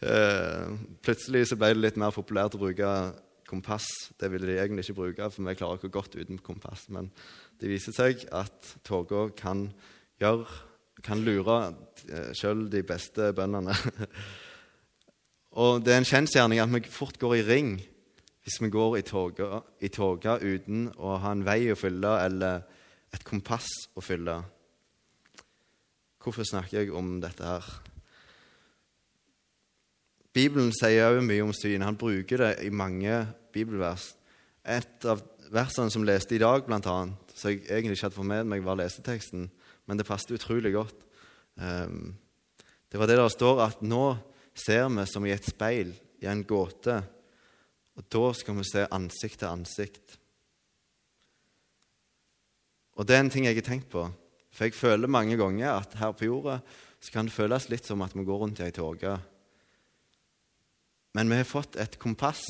Eh, 0.00 0.68
plutselig 1.04 1.42
så 1.50 1.58
ble 1.60 1.74
det 1.74 1.82
litt 1.82 1.98
mer 2.00 2.14
populært 2.16 2.54
å 2.56 2.60
bruke 2.62 2.88
kompass. 3.44 3.84
Det 4.16 4.30
ville 4.32 4.48
de 4.48 4.54
egentlig 4.56 4.86
ikke 4.86 4.96
bruke, 4.96 5.26
for 5.28 5.44
vi 5.44 5.52
klarer 5.58 5.76
ikke 5.76 5.90
godt 5.92 6.16
uten 6.16 6.40
kompass. 6.40 6.86
Men 6.88 7.10
det 7.60 7.68
viser 7.68 7.92
seg 7.92 8.24
at 8.32 8.70
toga 8.88 9.26
kan 9.36 9.66
kan 10.20 11.20
lure 11.24 11.58
eh, 12.08 12.32
sjøl 12.36 12.66
de 12.72 12.82
beste 12.86 13.30
bøndene. 13.36 13.76
Og 15.60 15.80
det 15.84 15.94
er 15.94 16.02
en 16.02 16.08
kjensgjerning 16.08 16.60
at 16.62 16.72
vi 16.72 16.82
fort 16.92 17.18
går 17.20 17.40
i 17.40 17.46
ring 17.46 17.70
hvis 18.44 18.60
vi 18.62 18.70
går 18.72 18.96
i 19.00 19.02
toga, 19.92 20.38
uten 20.40 20.88
å 20.96 21.18
ha 21.20 21.34
en 21.34 21.44
vei 21.44 21.70
å 21.72 21.78
fylle 21.78 22.14
eller 22.24 22.62
et 23.12 23.24
kompass 23.26 23.68
å 23.98 24.04
fylle. 24.04 24.38
Hvorfor 26.20 26.44
snakker 26.44 26.82
jeg 26.82 26.94
om 26.96 27.18
dette 27.22 27.44
her? 27.44 27.68
Bibelen 30.36 30.70
sier 30.76 31.10
også 31.10 31.26
mye 31.26 31.44
om 31.44 31.52
syn. 31.56 31.82
Han 31.82 31.98
bruker 31.98 32.44
det 32.44 32.50
i 32.66 32.70
mange 32.70 33.24
bibelvers. 33.54 34.12
Et 34.62 35.06
av 35.10 35.22
versene 35.50 35.90
som 35.90 36.04
leste 36.06 36.36
i 36.36 36.42
dag, 36.42 36.62
blant 36.66 36.86
annet, 36.86 37.32
så 37.34 37.50
jeg 37.50 37.64
egentlig 37.66 37.96
ikke 37.96 38.08
hadde 38.08 38.18
fått 38.20 38.30
med 38.30 38.50
meg, 38.52 38.62
var 38.62 38.78
leseteksten, 38.78 39.48
men 39.88 39.98
det 39.98 40.06
passet 40.06 40.36
utrolig 40.36 40.74
godt. 40.76 41.06
Um, 41.56 42.12
det 42.92 43.00
var 43.00 43.10
det 43.10 43.16
der 43.18 43.32
står 43.32 43.64
at 43.64 43.82
nå 43.82 44.04
ser 44.54 44.86
vi 44.92 45.06
som 45.10 45.26
i 45.26 45.34
et 45.34 45.48
speil, 45.48 45.90
i 46.22 46.28
en 46.30 46.44
gåte, 46.46 47.00
og 48.00 48.06
da 48.08 48.30
skal 48.32 48.56
vi 48.56 48.64
se 48.64 48.86
ansikt 48.96 49.42
til 49.42 49.50
ansikt. 49.50 50.14
Og 52.96 53.04
det 53.04 53.16
er 53.16 53.26
en 53.26 53.32
ting 53.32 53.44
jeg 53.44 53.58
har 53.58 53.66
tenkt 53.66 53.90
på. 53.92 54.06
For 54.50 54.66
jeg 54.66 54.76
føler 54.76 55.10
mange 55.10 55.36
ganger 55.36 55.74
at 55.74 55.98
her 56.00 56.14
på 56.16 56.30
jorda 56.30 56.58
så 57.00 57.12
kan 57.12 57.28
det 57.28 57.36
føles 57.36 57.68
litt 57.68 57.84
som 57.86 58.00
at 58.04 58.16
vi 58.16 58.24
går 58.24 58.40
rundt 58.40 58.60
i 58.60 58.66
ei 58.66 58.74
tåke. 58.76 59.18
Men 61.16 61.28
vi 61.28 61.40
har 61.40 61.48
fått 61.48 61.76
et 61.80 61.98
kompass. 62.00 62.42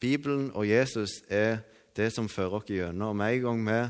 Bibelen 0.00 0.50
og 0.52 0.68
Jesus 0.68 1.20
er 1.28 1.62
det 1.96 2.10
som 2.12 2.28
fører 2.28 2.60
oss 2.60 2.68
gjennom. 2.68 3.12
Og 3.12 3.18
med 3.20 3.38
en 3.38 3.42
gang 3.46 3.64
vi 3.66 3.80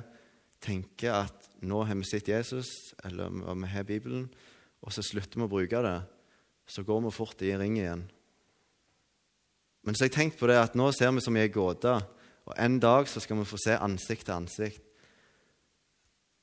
tenker 0.62 1.25
at 1.25 1.50
nå 1.66 1.83
har 1.87 1.99
vi 1.99 2.07
sett 2.09 2.30
Jesus, 2.30 2.71
eller 3.04 3.35
vi 3.35 3.75
har 3.75 3.87
Bibelen, 3.87 4.28
og 4.80 4.95
så 4.95 5.02
slutter 5.04 5.42
vi 5.42 5.47
å 5.47 5.52
bruke 5.52 5.85
det, 5.85 5.99
så 6.71 6.87
går 6.87 7.04
vi 7.04 7.14
fort 7.14 7.42
i 7.45 7.54
ring 7.59 7.76
igjen. 7.80 8.07
Men 9.84 9.96
så 9.96 10.04
har 10.04 10.10
jeg 10.10 10.16
tenkt 10.18 10.40
på 10.40 10.49
det 10.50 10.58
at 10.60 10.76
nå 10.76 10.90
ser 10.92 11.12
vi 11.16 11.25
som 11.25 11.37
i 11.38 11.42
ei 11.44 11.52
gåte, 11.52 11.94
og 12.49 12.56
en 12.58 12.78
dag 12.82 13.08
så 13.08 13.22
skal 13.22 13.38
vi 13.40 13.49
få 13.49 13.58
se 13.60 13.76
ansikt 13.78 14.26
til 14.28 14.37
ansikt. 14.37 14.82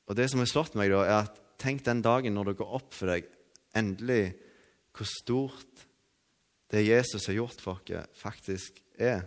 Og 0.08 0.15
det 0.15 0.29
som 0.32 0.39
har 0.41 0.50
slått 0.50 0.77
meg, 0.79 0.91
da, 0.94 1.03
er 1.03 1.17
at 1.25 1.41
tenk 1.60 1.84
den 1.86 2.01
dagen 2.06 2.38
når 2.38 2.51
det 2.51 2.60
går 2.62 2.75
opp 2.79 2.94
for 2.96 3.12
deg 3.12 3.27
endelig 3.77 4.32
hvor 4.96 5.10
stort 5.10 5.84
det 6.72 6.86
Jesus 6.88 7.27
har 7.29 7.38
gjort 7.38 7.62
for 7.63 7.82
dere, 7.88 8.08
faktisk 8.17 8.79
er. 8.98 9.25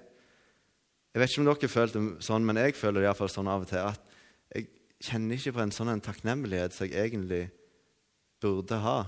Jeg 1.11 1.23
vet 1.23 1.33
ikke 1.33 1.43
om 1.43 1.49
dere 1.49 1.71
følte 1.71 2.03
det 2.03 2.25
sånn, 2.27 2.45
men 2.47 2.61
jeg 2.61 2.77
føler 2.79 3.03
det 3.03 3.09
iallfall 3.09 3.33
sånn 3.33 3.51
av 3.51 3.65
og 3.65 3.71
til. 3.71 3.87
At 3.93 4.55
jeg 4.55 4.69
kjenner 5.07 5.39
ikke 5.39 5.55
på 5.57 5.63
en 5.65 5.75
sånn 5.75 5.93
en 5.95 6.05
takknemlighet 6.05 6.77
som 6.77 6.89
jeg 6.89 7.11
egentlig 7.11 7.45
burde 8.41 8.81
ha 8.83 8.99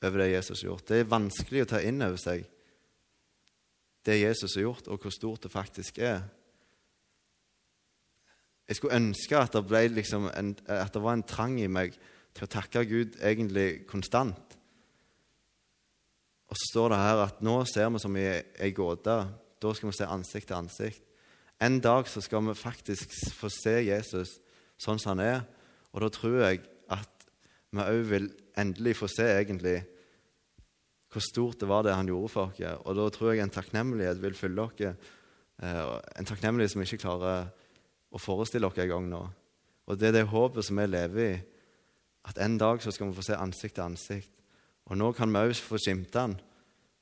over 0.00 0.22
det 0.22 0.30
Jesus 0.32 0.62
har 0.62 0.70
gjort. 0.70 0.86
Det 0.88 1.02
er 1.02 1.12
vanskelig 1.12 1.64
å 1.64 1.70
ta 1.74 1.82
inn 1.84 2.02
over 2.04 2.20
seg 2.20 2.46
det 4.06 4.20
Jesus 4.20 4.54
har 4.56 4.64
gjort, 4.68 4.88
og 4.88 5.00
hvor 5.00 5.12
stort 5.14 5.42
det 5.44 5.52
faktisk 5.52 5.98
er. 5.98 6.22
Jeg 8.68 8.78
skulle 8.78 8.96
ønske 8.96 9.36
at 9.36 9.52
det, 9.52 9.82
liksom 9.90 10.28
en, 10.30 10.54
at 10.66 10.94
det 10.94 11.02
var 11.02 11.18
en 11.18 11.26
trang 11.26 11.58
i 11.60 11.66
meg 11.66 11.96
til 12.36 12.46
å 12.46 12.50
takke 12.50 12.86
Gud 12.86 13.18
egentlig 13.18 13.84
konstant. 13.90 14.56
Og 16.50 16.58
så 16.58 16.68
står 16.72 16.92
det 16.92 17.00
her 17.02 17.22
at 17.26 17.42
nå 17.46 17.56
ser 17.70 17.90
vi 17.94 18.02
som 18.02 18.16
i 18.18 18.26
ei 18.26 18.70
gåte. 18.74 19.16
Da 19.60 19.72
skal 19.74 19.90
vi 19.90 19.96
se 19.98 20.06
ansikt 20.06 20.50
til 20.50 20.58
ansikt. 20.58 21.02
En 21.60 21.78
dag 21.82 22.08
så 22.08 22.22
skal 22.24 22.42
vi 22.46 22.56
faktisk 22.56 23.12
få 23.36 23.50
se 23.52 23.74
Jesus 23.84 24.38
sånn 24.80 24.98
som 25.02 25.12
han 25.12 25.24
er. 25.26 25.42
Og 25.92 26.06
da 26.06 26.08
tror 26.14 26.38
jeg 26.40 26.62
at 26.90 27.26
vi 27.70 27.84
òg 27.84 28.06
vil 28.08 28.30
endelig 28.58 28.96
få 28.98 29.10
se 29.10 29.26
egentlig 29.34 29.80
hvor 31.10 31.24
stort 31.24 31.60
det 31.60 31.68
var 31.68 31.84
det 31.86 31.94
han 31.96 32.08
gjorde 32.08 32.32
for 32.32 32.50
oss. 32.50 32.60
Og 32.86 32.96
da 32.96 33.06
tror 33.10 33.32
jeg 33.32 33.42
en 33.44 33.52
takknemlighet 33.54 34.20
vil 34.22 34.36
fylle 34.38 34.62
oss. 34.62 34.80
Eh, 34.80 35.80
en 36.16 36.28
takknemlighet 36.28 36.74
som 36.74 36.84
ikke 36.84 37.02
klarer 37.02 37.48
å 38.10 38.20
forestille 38.20 38.66
oss 38.66 38.78
engang 38.78 39.08
nå. 39.10 39.24
Og 39.90 39.98
det 39.98 40.10
er 40.10 40.20
det 40.20 40.28
håpet 40.30 40.66
som 40.66 40.78
vi 40.78 40.86
lever 40.86 41.24
i, 41.24 41.32
at 42.30 42.38
en 42.38 42.58
dag 42.60 42.82
så 42.82 42.92
skal 42.92 43.08
vi 43.08 43.16
få 43.16 43.24
se 43.26 43.34
ansikt 43.38 43.74
til 43.78 43.88
ansikt. 43.88 44.30
Og 44.90 44.98
nå 44.98 45.10
kan 45.16 45.32
vi 45.32 45.42
òg 45.50 45.58
få 45.58 45.78
skimte 45.80 46.20
han 46.20 46.38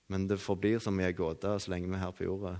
men 0.09 0.25
det 0.29 0.41
forblir 0.41 0.81
som 0.81 0.97
i 1.01 1.07
ei 1.07 1.15
gåte 1.17 1.53
så 1.61 1.73
lenge 1.73 1.89
vi 1.89 1.97
er 1.97 2.07
her 2.07 2.15
på 2.17 2.25
jorda. 2.25 2.57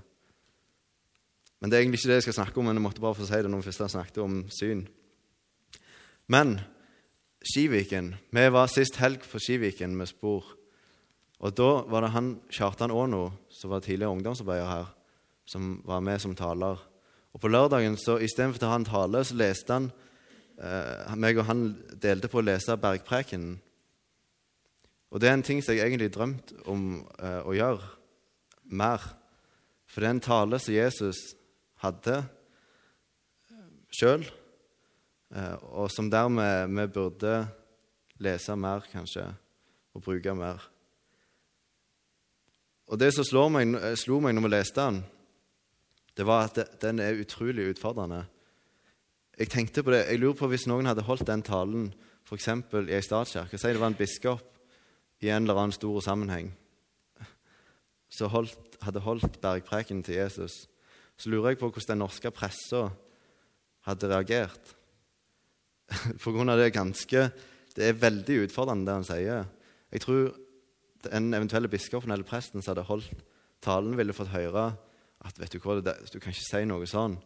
Men 1.59 1.69
det 1.69 1.77
er 1.77 1.83
egentlig 1.83 1.99
ikke 1.99 2.11
det 2.11 2.19
jeg 2.19 2.27
skal 2.29 2.37
snakke 2.37 2.61
om, 2.61 2.69
men 2.69 2.77
jeg 2.77 2.85
måtte 2.85 3.03
bare 3.03 3.17
få 3.17 3.25
si 3.27 3.41
det 3.41 3.49
når 3.49 3.63
vi 3.63 3.67
først 3.71 3.95
snakket 3.95 4.21
om 4.23 4.43
syn. 4.53 4.85
Men 6.29 6.59
Skiviken 7.39 8.13
Vi 8.35 8.45
var 8.51 8.67
sist 8.67 8.99
helg 8.99 9.23
på 9.25 9.39
Skiviken 9.39 9.95
med 9.95 10.11
spor. 10.11 10.45
Og 11.39 11.55
da 11.55 11.69
var 11.87 12.03
det 12.03 12.11
han 12.11 12.33
Kjartan 12.51 12.91
Aano, 12.91 13.29
som 13.49 13.71
var 13.71 13.83
tidligere 13.83 14.11
ungdomsarbeider 14.11 14.67
her, 14.67 14.89
som 15.47 15.77
var 15.87 16.03
med 16.03 16.19
som 16.21 16.35
taler. 16.35 16.81
Og 17.33 17.41
på 17.41 17.51
lørdagen, 17.51 17.95
så 17.97 18.17
istedenfor 18.19 18.65
å 18.67 18.71
ha 18.73 18.79
en 18.81 18.87
tale, 18.87 19.23
så 19.23 19.37
leste 19.39 19.75
han 19.75 19.87
eh, 20.59 21.15
meg 21.15 21.39
og 21.39 21.47
han 21.47 21.63
delte 22.01 22.29
på 22.31 22.41
å 22.41 22.45
lese 22.45 22.75
Bergprekenen. 22.81 23.55
Og 25.09 25.21
det 25.21 25.29
er 25.29 25.37
en 25.37 25.45
ting 25.45 25.61
som 25.63 25.73
jeg 25.73 25.87
egentlig 25.87 26.11
drømte 26.13 26.59
om 26.69 27.05
eh, 27.17 27.39
å 27.47 27.55
gjøre 27.55 27.87
mer. 28.75 29.05
For 29.89 30.03
det 30.03 30.09
er 30.09 30.17
en 30.17 30.25
tale 30.25 30.59
som 30.61 30.75
Jesus 30.75 31.21
hadde 31.81 32.19
sjøl, 33.95 34.27
eh, 35.33 35.55
og 35.71 35.87
som 35.93 36.11
dermed 36.11 36.75
vi 36.75 36.85
burde 36.99 37.39
lese 38.19 38.57
mer, 38.59 38.83
kanskje, 38.91 39.23
og 39.95 40.03
bruke 40.03 40.35
mer. 40.35 40.67
Og 42.89 42.97
det 42.97 43.11
som 43.13 43.53
meg, 43.53 43.75
slo 44.01 44.17
meg 44.23 44.33
når 44.35 44.45
vi 44.45 44.51
leste 44.53 44.81
den, 44.81 45.03
det 46.17 46.25
var 46.27 46.49
at 46.49 46.81
den 46.81 46.99
er 46.99 47.19
utrolig 47.21 47.69
utfordrende. 47.75 48.23
Jeg 49.39 49.51
tenkte 49.53 49.83
på 49.85 49.93
det, 49.93 50.07
jeg 50.09 50.19
lurer 50.19 50.35
på 50.35 50.49
hvis 50.51 50.65
noen 50.67 50.89
hadde 50.89 51.05
holdt 51.07 51.27
den 51.29 51.45
talen 51.45 51.91
f.eks. 52.27 52.49
i 52.49 52.95
ei 52.97 53.03
statskirke 53.05 53.57
Si 53.57 53.69
det 53.71 53.79
var 53.79 53.93
en 53.93 53.97
biskop 53.97 54.57
i 55.23 55.29
en 55.29 55.45
eller 55.45 55.61
annen 55.61 55.75
stor 55.75 56.01
sammenheng 56.03 56.51
som 58.09 58.31
hadde 58.81 59.03
holdt 59.05 59.37
bergpreken 59.41 60.01
til 60.03 60.17
Jesus, 60.17 60.65
så 61.13 61.29
lurer 61.29 61.53
jeg 61.53 61.59
på 61.61 61.69
hvordan 61.69 61.93
den 61.93 62.01
norske 62.01 62.31
pressa 62.33 62.87
hadde 63.85 64.09
reagert. 64.09 64.73
På 66.23 66.33
grunn 66.33 66.49
av 66.49 66.59
det 66.61 66.73
ganske 66.73 67.29
Det 67.75 67.85
er 67.85 68.01
veldig 68.01 68.43
utfordrende, 68.43 68.85
det 68.85 68.95
han 68.97 69.05
sier. 69.07 69.45
Jeg 69.93 70.01
tror 70.03 70.33
den 71.05 71.33
eventuelle 71.33 71.71
biskopen 71.71 72.11
eller 72.11 72.27
presten 72.27 72.61
som 72.61 72.73
hadde 72.73 72.87
holdt 72.89 73.25
talen, 73.63 73.97
ville 73.99 74.15
fått 74.15 74.33
høre 74.33 74.71
at 75.25 75.39
vet 75.39 75.51
du 75.51 75.59
hva, 75.63 75.79
du 75.81 76.19
kan 76.19 76.31
ikke 76.31 76.45
si 76.45 76.61
noe 76.67 76.87
sånn. 76.87 77.17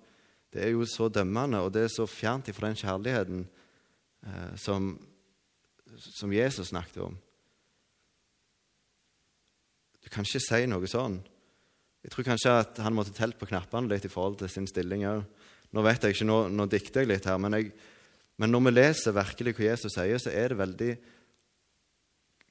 Det 0.53 0.61
er 0.65 0.73
jo 0.73 0.85
så 0.89 1.09
dømmende, 1.09 1.61
og 1.65 1.73
det 1.73 1.85
er 1.85 1.93
så 1.93 2.05
fjernt 2.09 2.49
ifra 2.49 2.69
den 2.69 2.77
kjærligheten 2.77 3.43
eh, 4.25 4.51
som, 4.61 4.91
som 5.97 6.33
Jesus 6.33 6.69
snakket 6.69 7.01
om. 7.05 7.15
Du 10.03 10.09
kan 10.13 10.25
ikke 10.27 10.41
si 10.43 10.65
noe 10.69 10.89
sånn. 10.89 11.21
Jeg 12.03 12.11
tror 12.11 12.27
kanskje 12.27 12.53
at 12.59 12.81
han 12.83 12.95
måtte 12.95 13.15
telt 13.15 13.37
på 13.39 13.47
knappene 13.47 13.89
litt 13.89 14.05
i 14.05 14.11
forhold 14.11 14.41
til 14.41 14.51
sin 14.51 14.67
stilling 14.67 15.05
òg. 15.07 15.23
Nå 15.73 15.81
vet 15.85 16.03
jeg 16.05 16.17
ikke, 16.17 16.27
nå, 16.29 16.39
nå 16.53 16.67
dikter 16.69 17.01
jeg 17.01 17.09
litt 17.09 17.25
her, 17.25 17.39
men, 17.41 17.55
jeg, 17.57 17.71
men, 18.37 18.51
når 18.53 18.65
vi 18.67 18.73
leser 18.73 19.15
virkelig 19.15 19.55
hva 19.57 19.69
Jesus 19.71 19.95
sier, 19.95 20.19
så 20.21 20.33
er 20.33 20.51
det 20.51 20.59
veldig 20.59 20.89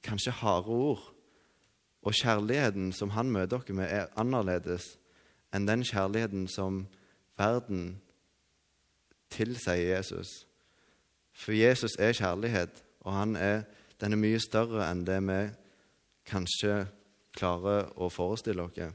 kanskje 0.03 0.31
harde 0.31 0.67
ord. 0.67 1.13
Og 2.03 2.13
kjærligheten 2.13 2.91
som 2.91 3.13
han 3.15 3.31
møter 3.31 3.63
dere 3.63 3.75
med, 3.77 3.87
er 3.89 4.11
annerledes 4.19 4.97
enn 5.53 5.67
den 5.67 5.85
kjærligheten 5.85 6.47
som 6.51 6.83
verden 7.37 8.01
tilsier 9.31 9.97
Jesus. 9.97 10.45
For 11.33 11.51
Jesus 11.51 11.95
er 11.99 12.13
kjærlighet, 12.13 12.83
og 12.99 13.13
han 13.13 13.35
er, 13.35 13.63
den 14.01 14.13
er 14.13 14.19
mye 14.19 14.41
større 14.41 14.85
enn 14.89 15.05
det 15.07 15.21
vi 15.23 15.39
kanskje 16.29 16.83
klarer 17.33 17.89
å 17.97 18.09
forestille 18.13 18.65
oss. 18.65 18.93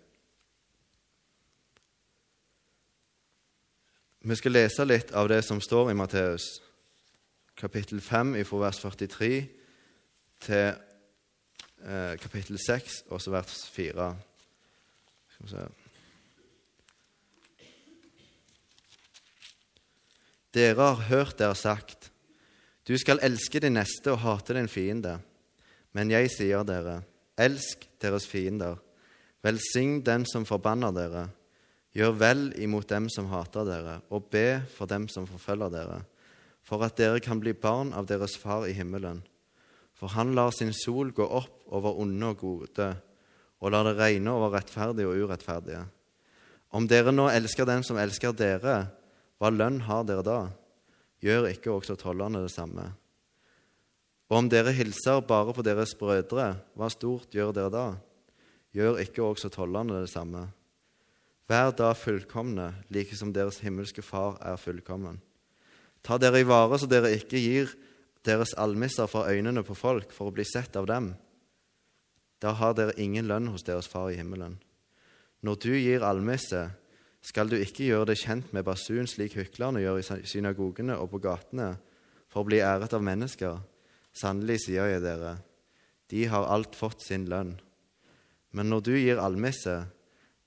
Vi 4.19 4.37
skal 4.37 4.53
lese 4.53 4.85
litt 4.85 5.13
av 5.17 5.29
det 5.31 5.41
som 5.47 5.61
står 5.63 5.93
i 5.93 5.99
Matteus 5.99 6.59
kapittel 7.59 8.01
5 8.01 8.37
fra 8.47 8.59
vers 8.63 8.79
43 8.79 9.31
til 10.47 10.77
eh, 11.85 12.15
kapittel 12.21 12.59
6 12.59 13.05
og 13.11 13.23
så 13.23 13.35
vers 13.35 13.61
4. 13.75 14.09
Skal 15.35 15.47
vi 15.47 15.53
se 15.53 15.69
Dere 20.59 20.81
har 20.81 21.09
hørt 21.11 21.39
dere 21.39 21.55
sagt, 21.55 22.11
du 22.89 22.97
skal 22.99 23.21
elske 23.23 23.61
din 23.61 23.77
neste 23.77 24.15
og 24.15 24.23
hate 24.25 24.57
din 24.57 24.69
fiende. 24.69 25.19
Men 25.93 26.11
jeg 26.11 26.31
sier 26.33 26.65
dere, 26.65 27.03
Elsk 27.39 27.85
deres 28.03 28.27
fiender. 28.27 28.81
Velsign 29.47 30.01
den 30.03 30.25
som 30.27 30.47
forbanner 30.49 30.91
dere. 30.95 31.29
Gjør 31.95 32.17
vel 32.19 32.41
imot 32.59 32.89
dem 32.91 33.07
som 33.13 33.29
hater 33.31 33.67
dere, 33.69 34.01
og 34.11 34.27
be 34.33 34.63
for 34.75 34.91
dem 34.91 35.07
som 35.09 35.27
forfølger 35.29 35.71
dere, 35.73 36.01
for 36.67 36.83
at 36.85 36.99
dere 36.99 37.23
kan 37.23 37.41
bli 37.41 37.55
barn 37.55 37.95
av 37.97 38.09
deres 38.11 38.37
Far 38.39 38.67
i 38.67 38.75
himmelen. 38.77 39.23
For 39.99 40.15
han 40.15 40.35
lar 40.39 40.53
sin 40.55 40.71
sol 40.77 41.11
gå 41.15 41.27
opp 41.27 41.67
over 41.75 41.99
onde 41.99 42.31
og 42.31 42.39
gode, 42.39 42.89
og 43.59 43.75
lar 43.75 43.89
det 43.89 43.97
regne 43.99 44.31
over 44.31 44.55
rettferdige 44.55 45.11
og 45.11 45.27
urettferdige. 45.27 45.83
Om 46.71 46.87
dere 46.87 47.11
nå 47.15 47.27
elsker 47.33 47.67
den 47.67 47.83
som 47.87 47.99
elsker 47.99 48.37
dere, 48.37 48.79
hva 49.39 49.51
lønn 49.51 49.81
har 49.89 50.05
dere 50.07 50.25
da? 50.27 50.41
Gjør 51.25 51.49
ikke 51.51 51.73
også 51.75 51.97
tollerne 51.99 52.45
det 52.45 52.53
samme? 52.55 52.85
Og 54.29 54.43
om 54.43 54.51
dere 54.53 54.75
hilser 54.77 55.25
bare 55.27 55.55
på 55.57 55.65
deres 55.67 55.95
brødre, 55.99 56.53
hva 56.77 56.91
stort 56.93 57.33
gjør 57.35 57.55
dere 57.57 57.73
da? 57.73 57.87
Gjør 58.77 59.01
ikke 59.03 59.25
også 59.25 59.51
tollerne 59.51 60.03
det 60.05 60.13
samme? 60.13 60.45
Vær 61.49 61.73
da 61.73 61.95
fullkomne, 61.97 62.75
like 62.93 63.17
som 63.17 63.33
deres 63.33 63.63
himmelske 63.65 64.05
Far 64.05 64.37
er 64.45 64.61
fullkommen. 64.61 65.17
Ta 66.05 66.19
dere 66.21 66.43
i 66.43 66.47
vare 66.47 66.77
så 66.79 66.87
dere 66.87 67.15
ikke 67.17 67.41
gir 67.41 67.73
deres 68.29 68.55
almisser 68.61 69.09
for 69.11 69.29
øynene 69.31 69.65
på 69.65 69.77
folk 69.79 70.13
for 70.15 70.29
å 70.29 70.35
bli 70.37 70.45
sett 70.47 70.77
av 70.77 70.87
dem. 70.91 71.15
Da 72.39 72.55
har 72.61 72.77
dere 72.79 72.97
ingen 73.01 73.27
lønn 73.27 73.49
hos 73.51 73.65
deres 73.67 73.89
Far 73.91 74.13
i 74.13 74.19
himmelen. 74.21 74.59
Når 75.43 75.59
du 75.63 75.73
gir 75.75 76.05
almisse, 76.07 76.69
skal 77.23 77.51
du 77.51 77.57
ikke 77.59 77.89
gjøre 77.89 78.13
det 78.13 78.21
kjent 78.21 78.53
med 78.55 78.67
basun 78.67 79.09
slik 79.11 79.37
hyklerne 79.39 79.83
gjør 79.83 80.01
i 80.01 80.27
synagogene 80.27 80.97
og 80.99 81.11
på 81.13 81.23
gatene, 81.27 81.77
for 82.29 82.45
å 82.45 82.49
bli 82.49 82.61
æret 82.63 82.95
av 82.95 83.05
mennesker. 83.05 83.59
Sannelig 84.15 84.63
sier 84.67 84.91
jeg 84.93 85.03
dere, 85.05 85.39
de 86.11 86.25
har 86.31 86.49
alt 86.49 86.77
fått 86.77 87.05
sin 87.05 87.27
lønn. 87.31 87.57
Men 88.57 88.71
når 88.73 88.85
du 88.87 88.95
gir 88.97 89.21
almisse, 89.21 89.77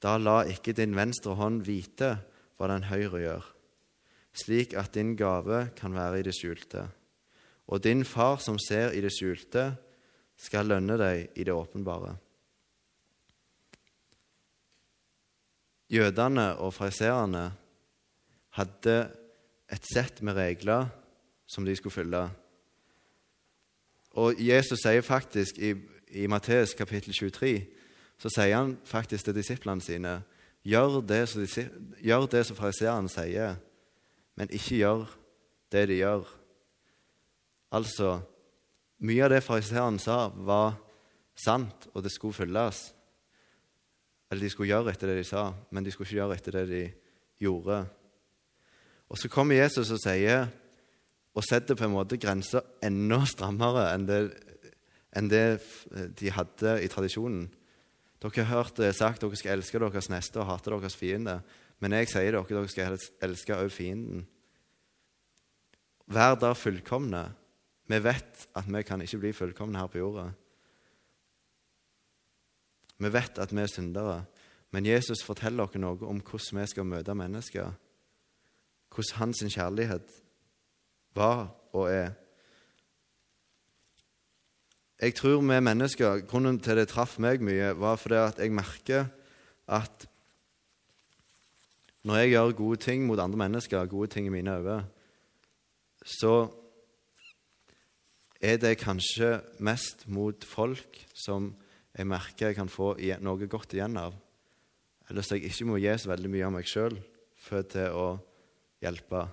da 0.01 0.15
la 0.17 0.41
ikke 0.50 0.73
din 0.77 0.95
venstre 0.97 1.35
hånd 1.38 1.63
vite 1.67 2.15
hva 2.57 2.71
den 2.71 2.88
høyre 2.89 3.21
gjør, 3.21 3.45
slik 4.33 4.73
at 4.79 4.95
din 4.97 5.13
gave 5.19 5.67
kan 5.77 5.93
være 5.95 6.21
i 6.21 6.25
det 6.25 6.33
skjulte. 6.38 6.88
Og 7.71 7.79
din 7.83 8.03
far 8.05 8.41
som 8.43 8.59
ser 8.59 8.91
i 8.91 9.01
det 9.03 9.13
skjulte, 9.15 9.71
skal 10.41 10.67
lønne 10.67 10.97
deg 10.99 11.37
i 11.39 11.45
det 11.47 11.53
åpenbare. 11.53 12.15
Jødene 15.91 16.55
og 16.63 16.73
fariseerne 16.73 17.51
hadde 18.57 18.95
et 19.71 19.87
sett 19.87 20.21
med 20.23 20.35
regler 20.35 20.89
som 21.47 21.65
de 21.67 21.75
skulle 21.75 21.93
følge. 21.93 22.23
Og 24.19 24.39
Jesus 24.39 24.79
sier 24.83 25.03
faktisk 25.03 25.59
i, 25.59 25.75
i 26.11 26.27
Matteus 26.27 26.73
kapittel 26.75 27.15
23 27.15 27.53
så 28.21 28.29
sier 28.29 28.57
han 28.57 28.75
faktisk 28.85 29.25
til 29.25 29.35
disiplene 29.35 29.81
sine 29.83 30.19
gjør 30.67 30.99
det 31.07 31.23
som, 31.29 31.47
gjør 32.03 32.27
som 32.43 32.59
fariseerne 32.59 33.09
sier, 33.09 33.55
men 34.37 34.51
ikke 34.51 34.81
gjør 34.83 35.07
det 35.71 35.87
de 35.89 36.01
gjør. 36.03 36.40
Altså, 37.71 38.17
mye 39.01 39.23
av 39.25 39.31
det 39.33 39.43
fariseeren 39.45 39.99
sa, 40.01 40.25
var 40.29 40.75
sant, 41.37 41.87
og 41.93 42.03
det 42.03 42.11
skulle 42.13 42.35
følges. 42.35 42.89
Eller 44.31 44.45
de 44.45 44.51
skulle 44.51 44.71
gjøre 44.71 44.93
etter 44.93 45.11
det 45.11 45.21
de 45.21 45.27
sa, 45.27 45.49
men 45.71 45.83
de 45.83 45.93
skulle 45.93 46.09
ikke 46.09 46.19
gjøre 46.19 46.37
etter 46.37 46.57
det 46.59 46.65
de 46.69 46.83
gjorde. 47.41 47.81
Og 49.11 49.19
så 49.19 49.31
kommer 49.31 49.59
Jesus 49.59 49.91
og 49.91 49.99
sier 50.03 50.45
og 51.31 51.43
setter 51.47 51.75
på 51.79 51.87
en 51.87 51.95
måte 51.95 52.19
grenser 52.19 52.63
enda 52.83 53.21
strammere 53.27 53.89
enn 53.95 54.05
det, 54.07 54.19
enn 55.15 55.31
det 55.31 55.45
de 56.19 56.31
hadde 56.31 56.77
i 56.83 56.89
tradisjonen. 56.91 57.49
Dere 58.21 58.45
har 58.45 58.61
hørt 58.61 58.77
det 58.77 58.93
sagt 58.95 59.23
dere 59.23 59.39
skal 59.39 59.57
elske 59.57 59.79
deres 59.81 60.11
neste 60.11 60.39
og 60.39 60.47
hate 60.51 60.71
deres 60.75 60.95
fiende. 60.99 61.39
Men 61.81 61.95
jeg 61.97 62.11
sier 62.11 62.35
dere 62.35 62.45
dere 62.45 62.71
skal 62.71 62.97
elske 63.25 63.57
også 63.57 63.77
fienden. 63.79 64.25
Vær 66.11 66.35
der 66.39 66.55
fullkomne. 66.57 67.31
Vi 67.91 68.00
vet 68.00 68.48
at 68.55 68.67
vi 68.71 68.83
kan 68.88 69.01
ikke 69.03 69.19
bli 69.19 69.33
fullkomne 69.36 69.79
her 69.79 69.89
på 69.91 70.00
jorda. 70.00 70.29
Vi 73.01 73.10
vet 73.12 73.39
at 73.41 73.51
vi 73.51 73.60
er 73.60 73.71
syndere, 73.71 74.24
men 74.71 74.86
Jesus 74.88 75.24
forteller 75.25 75.65
oss 75.65 75.75
noe 75.75 76.00
om 76.07 76.21
hvordan 76.24 76.62
vi 76.62 76.67
skal 76.71 76.88
møte 76.88 77.15
mennesker. 77.17 77.74
Hvordan 78.91 79.17
hans 79.17 79.43
kjærlighet 79.43 80.21
var 81.15 81.50
og 81.74 81.91
er. 81.91 82.12
jeg 85.01 85.15
tror 85.15 85.41
vi 85.41 85.60
mennesker 85.60 86.21
Grunnen 86.29 86.60
til 86.60 86.77
det 86.77 86.88
traff 86.88 87.17
meg 87.19 87.41
mye, 87.41 87.74
var 87.79 87.95
fordi 87.95 88.15
at 88.15 88.39
jeg 88.39 88.51
merker 88.51 89.05
at 89.67 90.07
når 92.03 92.15
jeg 92.15 92.29
gjør 92.29 92.51
gode 92.51 92.77
ting 92.77 93.05
mot 93.05 93.19
andre 93.19 93.38
mennesker, 93.38 93.86
gode 93.86 94.07
ting 94.07 94.25
i 94.25 94.29
mine 94.29 94.57
øyne, 94.57 94.86
så 96.05 96.60
er 98.41 98.57
det 98.57 98.79
kanskje 98.81 99.36
mest 99.62 100.07
mot 100.10 100.45
folk 100.48 100.98
som 101.13 101.51
jeg 101.91 102.07
merker 102.10 102.50
jeg 102.50 102.57
kan 102.57 102.71
få 102.71 102.95
noe 103.21 103.48
godt 103.51 103.75
igjen 103.75 104.00
av. 104.00 104.15
Eller 105.10 105.25
så 105.25 105.38
jeg 105.38 105.51
ikke 105.51 105.67
må 105.69 105.77
gi 105.81 105.91
så 106.00 106.10
veldig 106.10 106.31
mye 106.31 106.48
av 106.48 106.53
meg 106.55 106.69
sjøl 106.69 106.98
for 107.41 107.67
til 107.69 107.93
å 107.93 108.07
hjelpe. 108.81 109.25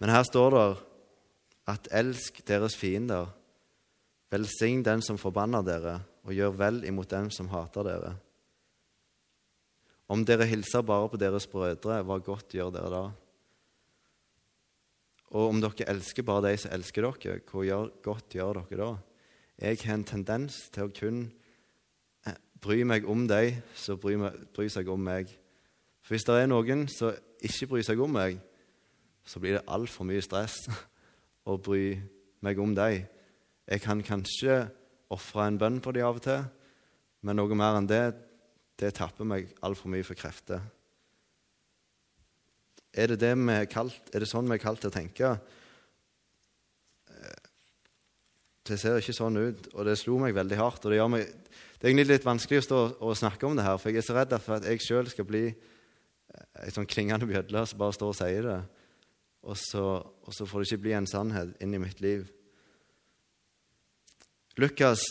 Men 0.00 0.12
her 0.12 0.24
står 0.26 0.56
det 0.56 0.66
at 1.72 1.90
elsk 2.00 2.42
deres 2.48 2.76
fiender. 2.78 3.28
Velsign 4.32 4.82
den 4.82 5.02
som 5.04 5.18
forbanner 5.20 5.62
dere, 5.62 6.00
og 6.26 6.34
gjør 6.34 6.56
vel 6.58 6.80
imot 6.88 7.12
den 7.12 7.30
som 7.30 7.50
hater 7.52 7.86
dere. 7.86 8.16
Om 10.10 10.24
dere 10.26 10.46
hilser 10.46 10.84
bare 10.86 11.10
på 11.10 11.18
deres 11.18 11.46
brødre, 11.50 12.00
hva 12.06 12.18
godt 12.22 12.54
gjør 12.54 12.72
dere 12.74 12.90
da? 12.90 13.04
Og 15.34 15.50
om 15.50 15.60
dere 15.62 15.88
elsker 15.90 16.26
bare 16.26 16.50
de 16.50 16.58
som 16.60 16.74
elsker 16.76 17.06
dere, 17.06 17.40
hvor 17.50 17.64
gjør, 17.66 17.90
godt 18.04 18.36
gjør 18.38 18.60
dere 18.60 18.78
da? 18.82 18.90
Jeg 19.56 19.80
har 19.84 19.96
en 19.96 20.04
tendens 20.04 20.58
til 20.72 20.86
å 20.86 20.92
kun 20.92 21.22
eh, 22.28 22.36
bry 22.62 22.82
meg 22.86 23.06
om 23.08 23.24
de 23.28 23.56
som 23.74 23.98
bryr, 23.98 24.20
bryr 24.54 24.70
seg 24.72 24.90
om 24.92 25.00
meg. 25.00 25.32
For 26.04 26.14
hvis 26.14 26.26
det 26.28 26.36
er 26.38 26.50
noen 26.50 26.84
som 26.92 27.16
ikke 27.42 27.70
bryr 27.72 27.86
seg 27.86 28.02
om 28.04 28.12
meg, 28.14 28.38
så 29.26 29.40
blir 29.42 29.56
det 29.56 29.66
altfor 29.66 30.06
mye 30.06 30.22
stress 30.22 30.66
å 31.50 31.56
bry 31.58 31.96
meg 32.44 32.60
om 32.62 32.76
de. 32.76 33.02
Jeg 33.66 33.82
kan 33.82 34.04
kanskje 34.06 34.66
ofre 35.10 35.48
en 35.48 35.58
bønn 35.58 35.80
på 35.82 35.94
dem 35.96 36.06
av 36.06 36.20
og 36.20 36.26
til, 36.26 36.46
men 37.26 37.40
noe 37.40 37.58
mer 37.58 37.80
enn 37.80 37.88
det, 37.90 38.04
det 38.78 38.92
tapper 38.94 39.26
meg 39.26 39.50
altfor 39.64 39.90
mye 39.90 40.06
for 40.06 40.18
krefter. 40.18 40.60
Er 42.96 43.12
det, 43.12 43.20
det 43.20 43.34
vi 43.36 43.52
er, 43.52 43.68
kalt, 43.68 44.10
er 44.14 44.24
det 44.24 44.28
sånn 44.30 44.48
vi 44.48 44.56
er 44.56 44.62
kalt 44.62 44.80
til 44.80 44.88
å 44.88 44.94
tenke? 44.94 45.34
Eh, 47.12 47.48
det 48.70 48.78
ser 48.80 48.96
ikke 49.02 49.16
sånn 49.16 49.36
ut, 49.36 49.68
og 49.74 49.84
det 49.84 49.98
slo 50.00 50.16
meg 50.22 50.36
veldig 50.36 50.58
hardt. 50.60 50.86
og 50.88 50.94
Det, 50.94 51.00
meg, 51.12 51.26
det 51.76 51.84
er 51.84 51.92
egentlig 51.92 52.08
litt 52.14 52.28
vanskelig 52.28 52.62
å 52.62 52.66
stå 52.66 52.80
og 53.04 53.18
snakke 53.20 53.48
om 53.48 53.58
det 53.58 53.66
her, 53.66 53.76
for 53.82 53.92
jeg 53.92 54.00
er 54.00 54.08
så 54.08 54.16
redd 54.16 54.32
for 54.40 54.56
at 54.56 54.68
jeg 54.70 54.84
sjøl 54.86 55.12
skal 55.12 55.28
bli 55.28 55.44
ei 56.62 56.72
sånn 56.72 56.88
klingende 56.88 57.28
bjødle 57.28 57.62
som 57.68 57.80
bare 57.80 57.96
står 57.96 58.12
og 58.12 58.18
sier 58.18 58.48
det, 58.48 58.58
og 59.46 59.58
så, 59.60 59.84
og 60.00 60.34
så 60.34 60.46
får 60.48 60.62
det 60.62 60.70
ikke 60.70 60.84
bli 60.86 60.96
en 60.96 61.08
sannhet 61.08 61.52
inn 61.62 61.76
i 61.76 61.80
mitt 61.80 62.00
liv. 62.02 62.24
Lukas 64.56 65.04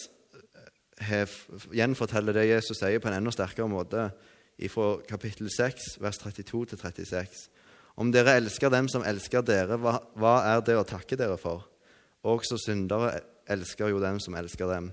eh, 1.06 1.36
gjenforteller 1.70 2.34
det 2.36 2.50
Jesus 2.50 2.82
sier, 2.82 2.98
på 2.98 3.12
en 3.12 3.20
enda 3.20 3.34
sterkere 3.34 3.70
måte 3.70 4.10
fra 4.72 4.88
kapittel 5.08 5.50
6, 5.52 5.98
vers 6.02 6.18
32 6.24 6.66
til 6.72 6.80
36. 6.80 7.46
Om 7.96 8.12
dere 8.12 8.36
elsker 8.42 8.72
dem 8.74 8.90
som 8.92 9.06
elsker 9.08 9.44
dere, 9.46 9.78
hva, 9.80 9.98
hva 10.20 10.36
er 10.52 10.64
det 10.68 10.76
å 10.76 10.88
takke 10.88 11.18
dere 11.20 11.38
for? 11.40 11.64
Også 12.28 12.58
syndere 12.60 13.22
elsker 13.52 13.94
jo 13.94 14.02
dem 14.04 14.20
som 14.20 14.36
elsker 14.36 14.68
dem. 14.72 14.90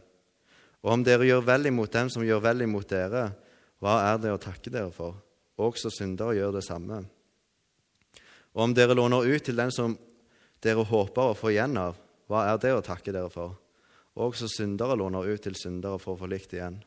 Og 0.83 0.97
om 0.97 1.03
dere 1.07 1.27
gjør 1.27 1.43
vel 1.47 1.71
imot 1.71 1.93
dem 1.95 2.11
som 2.13 2.25
gjør 2.27 2.43
vel 2.45 2.67
imot 2.67 2.89
dere, 2.91 3.31
hva 3.83 3.97
er 4.13 4.23
det 4.23 4.35
å 4.35 4.41
takke 4.43 4.71
dere 4.71 4.93
for? 4.95 5.17
Også 5.63 5.91
syndere 5.95 6.37
gjør 6.39 6.57
det 6.59 6.65
samme. 6.67 7.03
Og 8.53 8.67
om 8.69 8.75
dere 8.77 8.95
låner 8.95 9.27
ut 9.27 9.45
til 9.47 9.59
den 9.59 9.73
som 9.75 9.97
dere 10.63 10.85
håper 10.87 11.33
å 11.33 11.39
få 11.39 11.51
igjen 11.55 11.79
av, 11.81 11.99
hva 12.31 12.47
er 12.53 12.61
det 12.63 12.75
å 12.77 12.85
takke 12.85 13.15
dere 13.15 13.31
for? 13.33 13.57
Også 14.23 14.47
syndere 14.51 14.99
låner 15.01 15.27
ut 15.27 15.43
til 15.43 15.57
syndere 15.59 15.99
for 16.03 16.15
å 16.15 16.23
få 16.23 16.29
likt 16.31 16.55
igjen. 16.55 16.83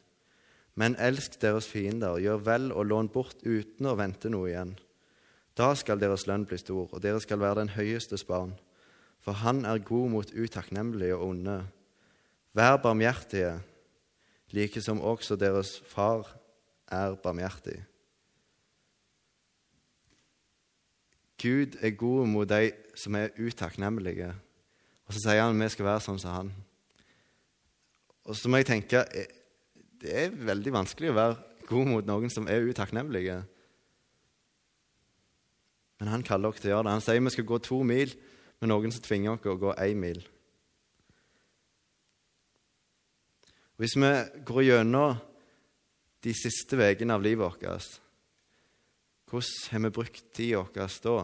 Men 0.76 0.98
elsk 1.02 1.40
deres 1.42 1.68
fiender, 1.72 2.20
gjør 2.22 2.42
vel 2.46 2.72
og 2.76 2.88
lån 2.92 3.10
bort 3.14 3.44
uten 3.44 3.88
å 3.90 3.96
vente 3.98 4.30
noe 4.32 4.52
igjen. 4.52 4.76
Da 5.58 5.72
skal 5.76 6.00
deres 6.00 6.26
lønn 6.28 6.46
bli 6.48 6.58
stor, 6.60 6.90
og 6.92 7.02
dere 7.04 7.22
skal 7.24 7.40
være 7.40 7.62
den 7.62 7.72
høyestes 7.76 8.25
barn. 8.27 8.53
For 9.24 9.32
han 9.40 9.64
er 9.66 9.79
god 9.82 10.10
mot 10.12 10.34
utakknemlige 10.36 11.16
og 11.16 11.29
onde. 11.29 11.58
Vær 12.53 12.77
barmhjertige, 12.84 13.60
like 14.51 14.82
som 14.82 15.01
også 15.01 15.36
deres 15.36 15.79
far 15.88 16.27
er 16.92 17.16
barmhjertig. 17.16 17.79
Gud 21.42 21.75
er 21.82 21.90
god 21.90 22.27
mot 22.27 22.50
de 22.50 22.72
som 22.96 23.16
er 23.16 23.34
utakknemlige. 23.40 24.34
Og 25.06 25.14
så 25.14 25.20
sier 25.22 25.44
han 25.44 25.60
vi 25.60 25.68
skal 25.70 25.90
være 25.90 26.03
sånn 26.06 26.22
som 26.22 26.36
han. 26.36 26.53
Og 28.25 28.38
så 28.38 28.50
må 28.50 28.62
jeg 28.62 28.70
tenke 28.72 29.03
eh, 29.14 29.27
det 30.01 30.14
er 30.14 30.34
veldig 30.34 30.74
vanskelig 30.74 31.12
å 31.12 31.18
være 31.18 31.66
god 31.68 31.90
mot 31.90 32.08
noen 32.08 32.32
som 32.34 32.48
er 32.51 32.66
utakknemlige. 32.66 33.42
Men 36.00 36.12
han 36.12 36.25
kaller 36.27 36.51
oss 36.51 36.62
til 36.62 36.72
å 36.72 36.75
gjøre 36.75 36.88
det. 36.88 36.96
Han 36.98 37.03
sier 37.03 37.24
vi 37.24 37.34
skal 37.36 37.48
gå 37.48 37.60
to 37.64 37.81
mil 37.88 38.16
med 38.60 38.72
noen 38.72 38.94
som 38.94 39.03
tvinger 39.03 39.36
oss 39.36 39.48
å 39.48 39.60
gå 39.60 39.75
én 39.86 40.01
mil. 40.01 40.20
Hvis 43.79 43.98
vi 44.00 44.12
går 44.48 44.68
gjennom 44.70 45.18
de 46.24 46.34
siste 46.36 46.79
ukene 46.79 47.16
av 47.16 47.24
livet 47.24 47.44
vårt, 47.44 47.98
hvordan 49.29 49.72
har 49.72 49.84
vi 49.84 49.96
brukt 49.98 50.29
tida 50.36 50.62
vår 50.64 50.96
da? 51.03 51.18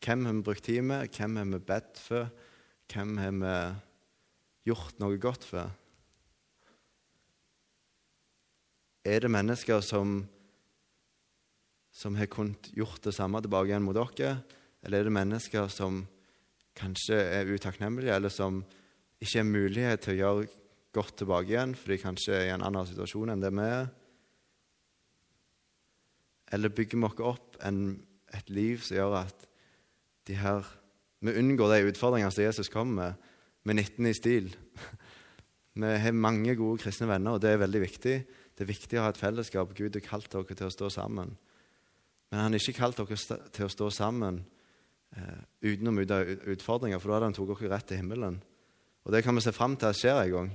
Hvem 0.00 0.24
har 0.24 0.32
vi 0.38 0.46
brukt 0.46 0.64
tid 0.64 0.82
med? 0.86 1.12
Hvem 1.12 1.36
har 1.36 1.50
vi 1.50 1.60
bedt 1.60 2.00
for? 2.00 2.30
Hvem 2.88 3.18
har 3.20 3.36
vi 3.36 4.70
gjort 4.70 5.02
noe 5.02 5.20
godt 5.20 5.44
for? 5.44 5.76
Er 9.04 9.20
det 9.20 9.32
mennesker 9.32 9.80
som 9.84 10.22
som 11.92 12.16
har 12.16 12.30
kunnet 12.30 12.70
gjort 12.76 13.02
det 13.04 13.14
samme 13.16 13.40
tilbake 13.42 13.72
igjen 13.72 13.84
mot 13.84 13.96
dere? 13.96 14.40
Eller 14.84 15.00
er 15.00 15.08
det 15.08 15.14
mennesker 15.14 15.68
som 15.72 16.04
kanskje 16.78 17.18
er 17.18 17.50
utakknemlige, 17.50 18.14
eller 18.14 18.32
som 18.32 18.62
ikke 19.20 19.42
har 19.42 19.48
mulighet 19.48 20.04
til 20.04 20.14
å 20.14 20.20
gjøre 20.20 20.50
godt 20.96 21.20
tilbake 21.20 21.52
igjen 21.52 21.74
fordi 21.78 21.96
de 21.96 22.02
kanskje 22.02 22.36
er 22.36 22.46
i 22.48 22.54
en 22.54 22.64
annen 22.66 22.88
situasjon 22.88 23.34
enn 23.34 23.42
det 23.42 23.52
vi 23.54 23.66
er? 23.66 23.90
Eller 26.50 26.74
bygger 26.74 26.98
vi 26.98 27.10
oss 27.10 27.22
opp 27.22 27.60
en, 27.66 28.00
et 28.34 28.50
liv 28.50 28.80
som 28.82 28.96
gjør 28.96 29.20
at 29.20 29.46
de 30.26 30.38
her, 30.38 30.66
vi 31.22 31.36
unngår 31.38 31.74
de 31.74 31.92
utfordringene 31.92 32.34
som 32.34 32.46
Jesus 32.46 32.72
kommer 32.72 32.96
med, 32.96 33.28
med 33.68 33.82
19 33.82 34.10
i 34.10 34.16
stil? 34.16 34.52
Vi 35.80 35.86
har 36.02 36.12
mange 36.12 36.56
gode 36.58 36.82
kristne 36.82 37.06
venner, 37.08 37.36
og 37.36 37.40
det 37.40 37.52
er 37.54 37.60
veldig 37.62 37.80
viktig. 37.80 38.14
Det 38.26 38.64
er 38.64 38.68
viktig 38.68 38.98
å 38.98 39.04
ha 39.04 39.12
et 39.12 39.20
fellesskap. 39.20 39.70
Gud 39.78 39.94
har 39.96 40.02
kalt 40.02 40.26
dere 40.32 40.56
til 40.58 40.66
å 40.66 40.72
stå 40.74 40.88
sammen. 40.92 41.30
Men 42.30 42.44
han 42.44 42.54
har 42.54 42.62
ikke 42.62 42.78
kalt 42.78 43.00
dere 43.00 43.38
til 43.50 43.66
å 43.66 43.72
stå 43.72 43.90
sammen 43.94 44.44
eh, 45.16 45.42
uten 45.66 45.90
å 45.90 45.94
møte 45.94 46.20
utfordringer, 46.54 47.00
for 47.02 47.10
da 47.10 47.18
hadde 47.18 47.30
han 47.30 47.36
tatt 47.38 47.50
dere 47.50 47.72
rett 47.74 47.88
til 47.90 48.02
himmelen. 48.02 48.38
Og 49.04 49.14
det 49.14 49.24
kan 49.26 49.34
vi 49.34 49.42
se 49.42 49.54
fram 49.56 49.74
til 49.76 49.90
at 49.90 49.98
skjer 49.98 50.20
en 50.20 50.34
gang. 50.36 50.50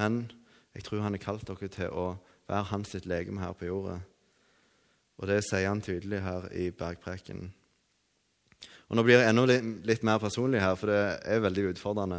Men 0.00 0.20
jeg 0.74 0.84
tror 0.84 1.04
han 1.04 1.16
har 1.16 1.22
kalt 1.22 1.48
dere 1.48 1.70
til 1.72 1.92
å 1.92 2.06
være 2.50 2.68
hans 2.72 2.92
sitt 2.92 3.08
legeme 3.08 3.40
her 3.40 3.56
på 3.56 3.68
jorda. 3.68 4.00
Og 5.20 5.28
det 5.30 5.42
sier 5.46 5.68
han 5.68 5.82
tydelig 5.84 6.22
her 6.24 6.48
i 6.56 6.70
bergprekenen. 6.74 7.52
Og 8.90 8.98
Nå 8.98 9.04
blir 9.06 9.22
jeg 9.22 9.32
enda 9.32 9.46
litt, 9.48 10.02
mer 10.04 10.20
personlig 10.20 10.60
her, 10.60 10.74
for 10.76 10.92
det 10.92 11.00
er 11.24 11.40
veldig 11.40 11.70
utfordrende. 11.70 12.18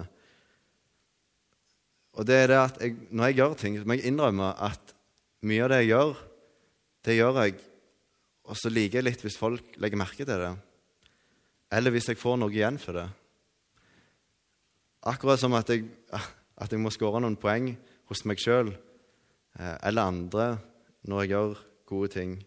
Og 2.18 2.26
det 2.26 2.38
er 2.40 2.48
det 2.50 2.58
at 2.58 2.80
jeg, 2.82 2.96
Når 3.12 3.26
jeg 3.26 3.38
gjør 3.38 3.54
ting, 3.54 3.78
må 3.86 3.98
jeg 3.98 4.08
innrømme 4.10 4.48
at 4.58 4.93
mye 5.44 5.64
av 5.66 5.74
det 5.74 5.82
jeg 5.84 5.92
gjør, 5.92 6.14
det 7.04 7.18
gjør 7.18 7.40
jeg, 7.42 7.58
og 8.48 8.60
så 8.60 8.72
liker 8.72 9.00
jeg 9.00 9.08
litt 9.08 9.26
hvis 9.26 9.40
folk 9.40 9.76
legger 9.82 10.00
merke 10.00 10.24
til 10.24 10.40
det. 10.40 10.54
Eller 11.74 11.94
hvis 11.96 12.10
jeg 12.12 12.20
får 12.20 12.38
noe 12.40 12.54
igjen 12.54 12.80
for 12.82 13.00
det. 13.00 13.08
Akkurat 15.10 15.42
som 15.42 15.56
at 15.58 15.72
jeg, 15.72 15.88
at 16.14 16.72
jeg 16.72 16.80
må 16.80 16.92
skåre 16.94 17.20
noen 17.24 17.40
poeng 17.40 17.74
hos 18.12 18.24
meg 18.30 18.40
sjøl 18.40 18.72
eh, 18.72 19.78
eller 19.84 20.08
andre 20.08 20.48
når 21.10 21.24
jeg 21.24 21.34
gjør 21.34 21.58
gode 21.92 22.12
ting. 22.14 22.38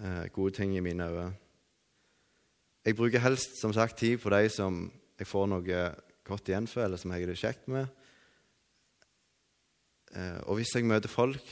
Eh, 0.00 0.24
gode 0.32 0.56
ting 0.56 0.76
i 0.76 0.84
mine 0.84 1.08
øyne. 1.08 1.34
Jeg 2.86 2.96
bruker 2.96 3.24
helst 3.24 3.58
som 3.60 3.74
sagt 3.74 3.98
tid 3.98 4.20
på 4.22 4.30
de 4.30 4.48
som 4.52 4.84
jeg 5.18 5.26
får 5.26 5.48
noe 5.50 5.84
godt 6.26 6.48
igjen 6.48 6.68
for, 6.70 6.84
eller 6.84 7.00
som 7.00 7.12
jeg 7.12 7.24
har 7.24 7.32
det 7.32 7.40
kjekt 7.40 7.68
med. 7.72 7.88
Eh, 10.14 10.38
og 10.46 10.60
hvis 10.60 10.74
jeg 10.76 10.86
møter 10.86 11.10
folk 11.10 11.42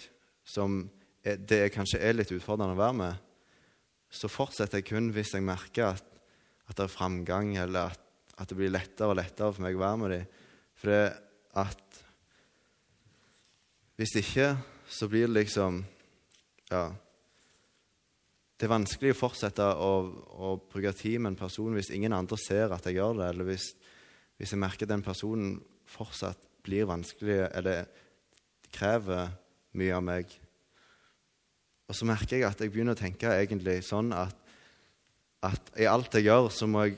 som 0.44 0.82
det 1.24 1.72
kanskje 1.72 2.02
er 2.04 2.16
litt 2.16 2.32
utfordrende 2.34 2.76
å 2.76 2.80
være 2.80 2.96
med, 2.98 3.20
så 4.14 4.30
fortsetter 4.30 4.80
jeg 4.80 4.88
kun 4.92 5.10
hvis 5.14 5.34
jeg 5.34 5.44
merker 5.44 5.94
at, 5.96 6.04
at 6.68 6.76
det 6.76 6.86
er 6.86 6.92
framgang, 6.92 7.56
eller 7.58 7.94
at, 7.94 8.02
at, 8.36 8.48
det 8.50 8.58
blir 8.58 8.72
lettere 8.72 9.10
og 9.10 9.18
lettere 9.18 9.54
for 9.54 9.64
meg 9.64 9.78
å 9.78 9.82
være 9.82 10.00
med 10.02 10.14
dem. 10.14 10.42
For 10.78 10.92
det 10.92 11.04
at 11.54 12.00
Hvis 13.94 14.16
ikke, 14.18 14.56
så 14.90 15.08
blir 15.08 15.28
det 15.28 15.44
liksom 15.44 15.84
Ja. 16.70 16.92
det 18.58 18.66
er 18.66 18.72
vanskelig 18.72 19.12
å 19.12 19.18
fortsette 19.18 19.62
å, 19.62 19.92
å, 20.34 20.56
bruke 20.72 20.92
tid 20.96 21.20
med 21.20 21.32
en 21.34 21.38
person 21.38 21.74
hvis 21.74 21.90
ingen 21.92 22.12
andre 22.12 22.38
ser 22.40 22.72
at 22.72 22.86
jeg 22.86 22.96
gjør 22.96 23.18
det, 23.18 23.28
eller 23.28 23.44
hvis, 23.44 23.74
hvis 24.38 24.54
jeg 24.54 24.58
merker 24.58 24.86
at 24.86 24.94
den 24.94 25.04
personen 25.04 25.60
fortsatt 25.86 26.40
blir 26.64 26.88
vanskelig, 26.88 27.50
eller 27.52 27.84
krever 28.72 29.30
mye 29.78 29.94
av 29.96 30.04
meg. 30.06 30.30
Og 31.88 31.96
så 31.96 32.06
merker 32.08 32.38
jeg 32.38 32.48
at 32.48 32.60
jeg 32.62 32.72
begynner 32.72 32.96
å 32.96 33.00
tenke 33.00 33.32
egentlig 33.34 33.80
sånn 33.86 34.12
at, 34.16 34.36
at 35.44 35.74
i 35.80 35.88
alt 35.90 36.14
jeg 36.16 36.28
gjør, 36.28 36.48
så 36.54 36.68
må 36.70 36.86
jeg 36.86 36.96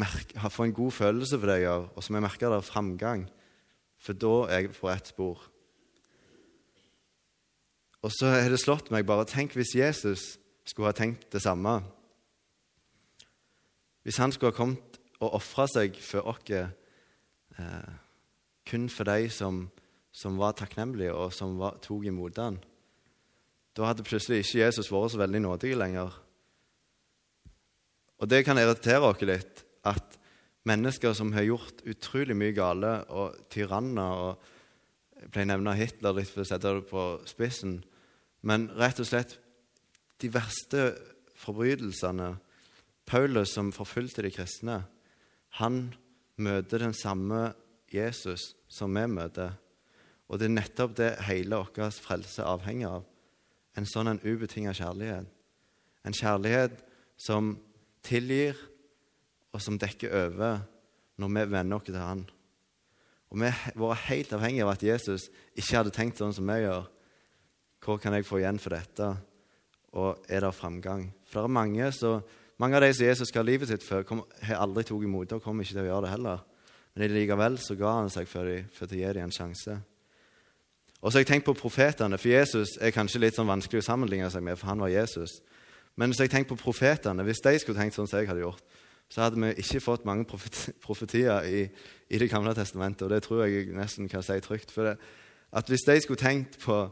merke, 0.00 0.50
få 0.50 0.66
en 0.66 0.74
god 0.74 0.96
følelse 0.96 1.38
for 1.38 1.50
det 1.50 1.60
jeg 1.60 1.68
gjør, 1.68 1.86
og 1.94 2.02
så 2.02 2.12
må 2.12 2.20
jeg 2.20 2.26
merke 2.26 2.50
det 2.50 2.58
er 2.58 2.66
framgang. 2.66 3.24
For 4.00 4.16
da 4.16 4.34
er 4.48 4.64
jeg 4.64 4.74
på 4.74 4.90
ett 4.90 5.10
spor. 5.12 5.46
Og 8.00 8.12
så 8.16 8.30
har 8.32 8.48
det 8.48 8.60
slått 8.62 8.88
meg 8.92 9.04
bare 9.08 9.28
Tenk 9.28 9.52
hvis 9.58 9.74
Jesus 9.76 10.22
skulle 10.64 10.88
ha 10.88 10.96
tenkt 10.96 11.28
det 11.34 11.42
samme. 11.44 11.82
Hvis 14.02 14.16
han 14.22 14.32
skulle 14.32 14.54
ha 14.54 14.56
kommet 14.56 14.96
og 15.20 15.34
ofra 15.36 15.66
seg 15.68 15.98
for 16.00 16.24
oss 16.32 16.48
eh, 16.56 17.90
kun 18.70 18.88
for 18.88 19.04
de 19.04 19.28
som, 19.32 19.66
som 20.12 20.38
var 20.40 20.56
takknemlige, 20.58 21.14
og 21.14 21.32
som 21.34 21.56
var, 21.60 21.78
tok 21.82 22.08
imot 22.10 22.38
han, 22.42 22.58
da 23.76 23.86
hadde 23.86 24.04
plutselig 24.04 24.42
ikke 24.42 24.64
Jesus 24.64 24.90
vært 24.90 25.14
så 25.14 25.20
veldig 25.20 25.40
nådig 25.44 25.74
lenger. 25.78 26.16
Og 28.20 28.28
det 28.28 28.42
kan 28.44 28.58
irritere 28.60 29.06
oss 29.06 29.22
litt, 29.24 29.62
at 29.86 30.18
mennesker 30.68 31.14
som 31.16 31.30
har 31.32 31.46
gjort 31.46 31.84
utrolig 31.88 32.36
mye 32.36 32.56
gale, 32.56 32.96
og 33.08 33.46
tyranner 33.52 34.24
og 34.26 34.48
Jeg 35.20 35.28
pleier 35.34 35.50
å 35.50 35.52
nevne 35.52 35.72
Hitler 35.76 36.14
litt 36.16 36.30
for 36.32 36.40
å 36.40 36.48
sette 36.48 36.70
det 36.72 36.86
på 36.88 37.02
spissen. 37.28 37.74
Men 38.40 38.70
rett 38.72 39.02
og 39.02 39.04
slett 39.04 39.34
de 40.16 40.30
verste 40.32 40.94
forbrytelsene 41.36 42.30
Paulus, 43.04 43.52
som 43.52 43.68
forfulgte 43.68 44.24
de 44.24 44.30
kristne, 44.32 44.78
han 45.60 45.90
møter 46.40 46.80
den 46.80 46.96
samme 46.96 47.50
Jesus 47.92 48.54
som 48.64 48.96
vi 48.96 49.04
møter. 49.12 49.58
Og 50.30 50.38
det 50.38 50.46
er 50.46 50.54
nettopp 50.54 50.94
det 50.98 51.10
hele 51.26 51.58
vår 51.58 51.90
frelse 51.98 52.46
avhenger 52.46 53.00
av. 53.00 53.06
En 53.78 53.86
sånn 53.86 54.12
en 54.12 54.22
ubetinget 54.22 54.78
kjærlighet. 54.78 55.26
En 56.06 56.16
kjærlighet 56.16 56.78
som 57.20 57.56
tilgir, 58.06 58.58
og 59.50 59.62
som 59.62 59.78
dekker 59.80 60.12
over 60.14 60.62
når 61.20 61.32
vi 61.34 61.48
venner 61.50 61.76
oss 61.76 61.88
til 61.88 61.98
Han. 61.98 62.22
Og 63.30 63.42
vi 63.42 63.50
var 63.82 64.04
helt 64.06 64.32
avhengige 64.34 64.64
av 64.64 64.72
at 64.72 64.84
Jesus 64.86 65.28
ikke 65.58 65.76
hadde 65.76 65.94
tenkt 65.94 66.18
sånn 66.18 66.34
som 66.34 66.46
vi 66.46 66.62
gjør. 66.62 66.86
Hva 67.80 67.96
kan 68.00 68.14
jeg 68.14 68.26
få 68.26 68.40
igjen 68.40 68.60
for 68.62 68.74
dette? 68.74 69.10
Og 69.98 70.30
er 70.30 70.44
det 70.46 70.54
framgang? 70.54 71.08
For 71.26 71.40
det 71.40 71.50
er 71.50 71.58
mange, 71.58 71.90
så, 71.94 72.16
mange 72.62 72.78
av 72.78 72.86
de 72.86 72.92
som 72.94 73.06
Jesus 73.06 73.34
ga 73.34 73.42
livet 73.42 73.70
sitt 73.70 73.86
for, 73.86 74.06
kom, 74.06 74.24
har 74.46 74.62
aldri 74.62 74.86
tatt 74.86 75.06
imot 75.06 75.30
det 75.30 75.38
og 75.38 75.44
kommer 75.44 75.66
ikke 75.66 75.76
til 75.76 75.84
å 75.84 75.90
gjøre 75.90 76.06
det 76.06 76.14
heller. 76.14 76.42
Men 76.94 77.14
likevel 77.14 77.58
så 77.62 77.76
ga 77.78 77.94
han 78.00 78.10
seg 78.12 78.30
for, 78.30 78.46
de, 78.46 78.64
for 78.74 78.90
å 78.90 78.98
gi 78.98 79.14
dem 79.14 79.28
en 79.28 79.34
sjanse. 79.34 79.78
Og 81.00 81.08
så 81.08 81.18
har 81.18 81.24
jeg 81.24 81.30
tenkt 81.30 81.48
på 81.48 81.56
profetene, 81.56 82.18
for 82.20 82.28
Jesus 82.28 82.76
er 82.80 82.92
kanskje 82.92 83.22
litt 83.22 83.38
sånn 83.38 83.48
vanskelig 83.48 83.80
å 83.80 83.86
sammenligne 83.86 84.28
seg 84.32 84.44
med, 84.44 84.58
for 84.60 84.68
han 84.68 84.82
var 84.84 84.92
Jesus. 84.92 85.38
Men 85.96 86.12
så 86.12 86.22
har 86.22 86.28
jeg 86.28 86.34
tenkt 86.34 86.50
på 86.52 86.60
profetene. 86.60 87.24
Hvis 87.24 87.40
de 87.44 87.54
skulle 87.58 87.80
tenkt 87.80 87.96
sånn 87.96 88.08
som 88.08 88.20
jeg 88.20 88.28
hadde 88.28 88.44
gjort, 88.44 88.76
så 89.10 89.24
hadde 89.24 89.40
vi 89.40 89.54
ikke 89.62 89.82
fått 89.82 90.04
mange 90.06 90.26
profetier 90.86 91.46
i, 91.48 91.64
i 92.10 92.20
Det 92.20 92.28
gamle 92.30 92.52
testamentet. 92.54 93.06
Og 93.06 93.10
det 93.10 93.22
tror 93.24 93.46
jeg 93.46 93.72
nesten 93.74 94.08
kan 94.12 94.22
si 94.22 94.36
trygt. 94.44 94.70
For 94.74 94.90
det, 94.90 94.98
at 95.56 95.72
hvis 95.72 95.86
de 95.88 95.96
skulle 96.04 96.20
tenkt 96.20 96.60
på 96.62 96.82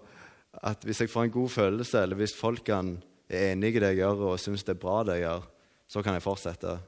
at 0.64 0.82
hvis 0.82 1.04
jeg 1.04 1.12
får 1.12 1.28
en 1.28 1.36
god 1.36 1.48
følelse, 1.48 2.02
eller 2.02 2.18
hvis 2.18 2.34
folkene 2.34 2.98
er 3.28 3.52
enige 3.52 3.76
i 3.76 3.82
det 3.84 3.92
jeg 3.92 4.00
gjør 4.00 4.24
og 4.32 4.40
syns 4.40 4.64
det 4.64 4.74
er 4.74 4.80
bra 4.82 5.02
det 5.04 5.18
jeg 5.18 5.28
gjør, 5.28 5.44
så 5.88 6.02
kan 6.02 6.16
jeg 6.16 6.24
fortsette. 6.24 6.78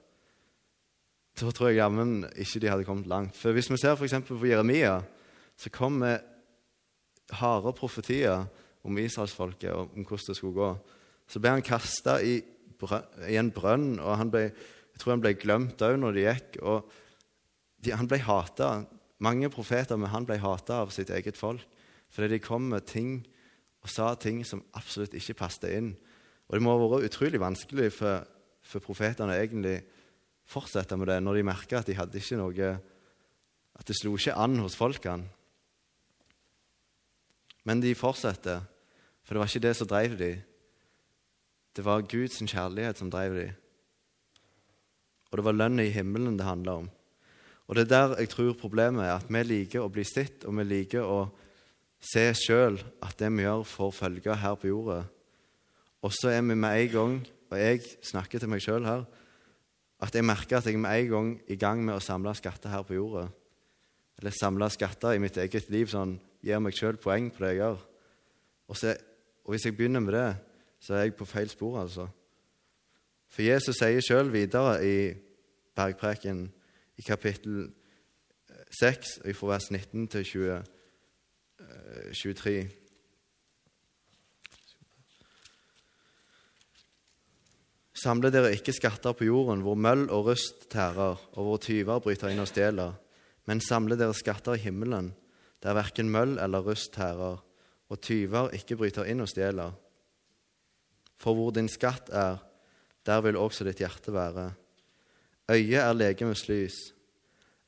Da 1.40 1.52
tror 1.54 1.70
jeg 1.70 1.78
jammen 1.78 2.24
ikke 2.34 2.60
de 2.60 2.72
hadde 2.72 2.84
kommet 2.88 3.06
langt. 3.06 3.36
For 3.36 3.52
Hvis 3.52 3.70
vi 3.70 3.78
ser 3.78 3.94
f.eks. 3.94 4.18
på 4.26 4.46
Jeremia, 4.46 5.00
så 5.56 5.70
kommer 5.70 6.18
harde 7.38 7.72
profetier 7.76 8.46
om 8.86 8.98
israelsfolket 8.98 9.72
og 9.72 9.94
om 9.94 10.04
hvordan 10.04 10.30
det 10.30 10.36
skulle 10.38 10.56
gå. 10.56 10.70
Så 11.30 11.40
ble 11.42 11.54
han 11.54 11.64
kasta 11.64 12.18
i, 12.24 12.38
i, 12.40 13.36
en 13.38 13.52
brønn, 13.54 13.98
og 14.00 14.30
ble 14.32 14.48
jeg 14.90 15.04
tror 15.04 15.14
han 15.14 15.22
ble 15.24 15.30
glemt 15.38 15.80
òg 15.80 15.94
når 15.96 16.16
de 16.16 16.24
gikk. 16.26 16.56
og 16.60 16.90
de, 17.80 17.92
Han 17.96 18.08
ble 18.08 18.18
hata. 18.20 18.84
Mange 19.24 19.48
profeter 19.48 19.96
men 19.96 20.12
han 20.12 20.26
ble 20.28 20.36
hata 20.42 20.82
av 20.84 20.92
sitt 20.92 21.10
eget 21.10 21.38
folk 21.40 21.64
fordi 22.10 22.26
de 22.32 22.38
kom 22.42 22.64
med 22.72 22.82
ting 22.90 23.20
og 23.84 23.88
sa 23.88 24.08
ting 24.18 24.40
som 24.42 24.64
absolutt 24.74 25.12
ikke 25.14 25.36
passet 25.38 25.68
inn. 25.70 25.92
Og 26.50 26.56
det 26.56 26.62
må 26.64 26.72
ha 26.74 26.80
vært 26.82 27.06
utrolig 27.06 27.38
vanskelig 27.38 27.92
for, 27.94 28.24
for 28.66 28.82
profetene 28.82 29.36
egentlig 29.38 29.76
fortsette 30.50 30.98
med 30.98 31.06
det 31.06 31.20
når 31.22 31.38
de 31.38 31.44
merka 31.46 31.78
at 31.78 31.86
de 31.86 31.94
hadde 31.94 32.18
ikke 32.18 32.40
noe 32.40 32.72
At 33.78 33.86
det 33.86 33.96
slo 33.96 34.16
ikke 34.18 34.34
an 34.34 34.58
hos 34.58 34.74
folkene. 34.76 35.30
Men 37.64 37.82
de 37.82 37.94
fortsatte, 37.94 38.60
for 39.24 39.34
det 39.34 39.42
var 39.42 39.50
ikke 39.50 39.66
det 39.66 39.74
som 39.76 39.88
drev 39.90 40.16
dem. 40.18 40.40
Det 41.76 41.84
var 41.84 42.06
Guds 42.08 42.40
kjærlighet 42.40 42.98
som 42.98 43.10
drev 43.12 43.36
dem. 43.36 43.52
Og 45.30 45.38
det 45.38 45.44
var 45.46 45.54
lønnet 45.54 45.86
i 45.86 45.94
himmelen 45.94 46.38
det 46.38 46.48
handla 46.48 46.80
om. 46.82 46.88
Og 47.70 47.76
det 47.76 47.84
er 47.84 47.92
der 47.92 48.16
jeg 48.18 48.32
tror 48.32 48.56
problemet 48.58 49.04
er, 49.04 49.20
at 49.20 49.28
vi 49.30 49.42
liker 49.46 49.84
å 49.84 49.92
bli 49.92 50.02
sett, 50.02 50.42
og 50.44 50.56
vi 50.58 50.64
liker 50.66 51.06
å 51.06 51.28
se 52.02 52.24
sjøl 52.34 52.80
at 53.04 53.14
det 53.20 53.28
vi 53.36 53.44
gjør, 53.44 53.62
får 53.62 53.92
følger 53.94 54.40
her 54.40 54.56
på 54.58 54.72
jorda. 54.72 55.04
Og 56.02 56.14
så 56.16 56.32
er 56.32 56.42
vi 56.42 56.56
med 56.56 56.80
en 56.80 56.90
gang, 56.90 57.14
og 57.50 57.58
jeg 57.60 57.84
snakker 58.02 58.42
til 58.42 58.50
meg 58.50 58.64
sjøl 58.64 58.88
her, 58.88 59.04
at 60.00 60.16
jeg 60.16 60.24
merker 60.24 60.58
at 60.58 60.66
jeg 60.66 60.80
med 60.80 60.96
en 60.96 61.10
gang 61.12 61.30
i 61.46 61.58
gang 61.60 61.84
med 61.84 61.94
å 61.94 62.02
samle 62.02 62.32
skatter 62.34 62.72
her 62.72 62.82
på 62.88 62.96
jorda. 62.96 63.28
Eller 64.18 64.34
samle 64.34 64.66
skatter 64.72 65.14
i 65.14 65.22
mitt 65.22 65.38
eget 65.38 65.70
liv, 65.70 65.86
sånn 65.92 66.16
gir 66.44 66.62
meg 66.62 66.76
sjøl 66.76 66.98
poeng 67.00 67.28
på 67.32 67.44
det 67.44 67.54
jeg 67.54 67.60
gjør. 67.62 67.82
Og, 68.70 68.78
så, 68.78 68.94
og 69.44 69.54
hvis 69.54 69.66
jeg 69.66 69.76
begynner 69.76 70.04
med 70.04 70.14
det, 70.16 70.28
så 70.80 70.94
er 70.94 71.08
jeg 71.08 71.16
på 71.18 71.28
feil 71.28 71.50
spor, 71.50 71.80
altså. 71.82 72.06
For 73.30 73.46
Jesus 73.46 73.78
sier 73.78 74.02
sjøl 74.02 74.32
videre 74.32 74.78
i 74.82 74.96
Bergpreken 75.76 76.48
i 76.98 77.04
kapittel 77.06 77.68
6, 78.80 79.20
fra 79.34 79.54
vers 79.54 79.70
19 79.70 80.08
til 80.10 80.24
20, 80.24 80.60
23 82.14 82.58
eh, 82.58 82.76
Samle 88.00 88.30
dere 88.32 88.54
ikke 88.56 88.72
skatter 88.72 89.12
på 89.12 89.26
jorden, 89.28 89.60
hvor 89.60 89.76
møll 89.76 90.06
og 90.08 90.30
rust 90.30 90.70
tærer, 90.72 91.18
og 91.36 91.44
hvor 91.44 91.58
tyver 91.60 92.00
bryter 92.00 92.30
inn 92.32 92.40
og 92.40 92.48
stjeler, 92.48 92.94
men 93.44 93.60
samle 93.60 93.98
dere 94.00 94.16
skatter 94.16 94.56
i 94.56 94.62
himmelen, 94.62 95.10
der 95.62 95.76
verken 95.76 96.10
møll 96.10 96.38
eller 96.40 96.64
rust 96.64 96.94
tærer, 96.96 97.40
og 97.90 98.00
tyver 98.00 98.52
ikke 98.56 98.78
bryter 98.78 99.08
inn 99.10 99.20
og 99.20 99.28
stjeler. 99.28 99.74
For 101.20 101.36
hvor 101.36 101.52
din 101.52 101.68
skatt 101.68 102.08
er, 102.14 102.38
der 103.06 103.20
vil 103.24 103.36
også 103.36 103.66
ditt 103.66 103.82
hjerte 103.82 104.12
være. 104.14 104.52
Øyet 105.50 105.82
er 105.82 105.96
legemets 105.96 106.46
lys. 106.48 106.76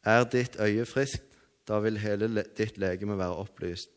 Er 0.05 0.25
ditt 0.25 0.57
øye 0.61 0.87
friskt, 0.87 1.27
da 1.69 1.81
vil 1.83 1.99
hele 2.03 2.45
ditt 2.57 2.79
legeme 2.79 3.19
være 3.19 3.39
opplyst. 3.43 3.91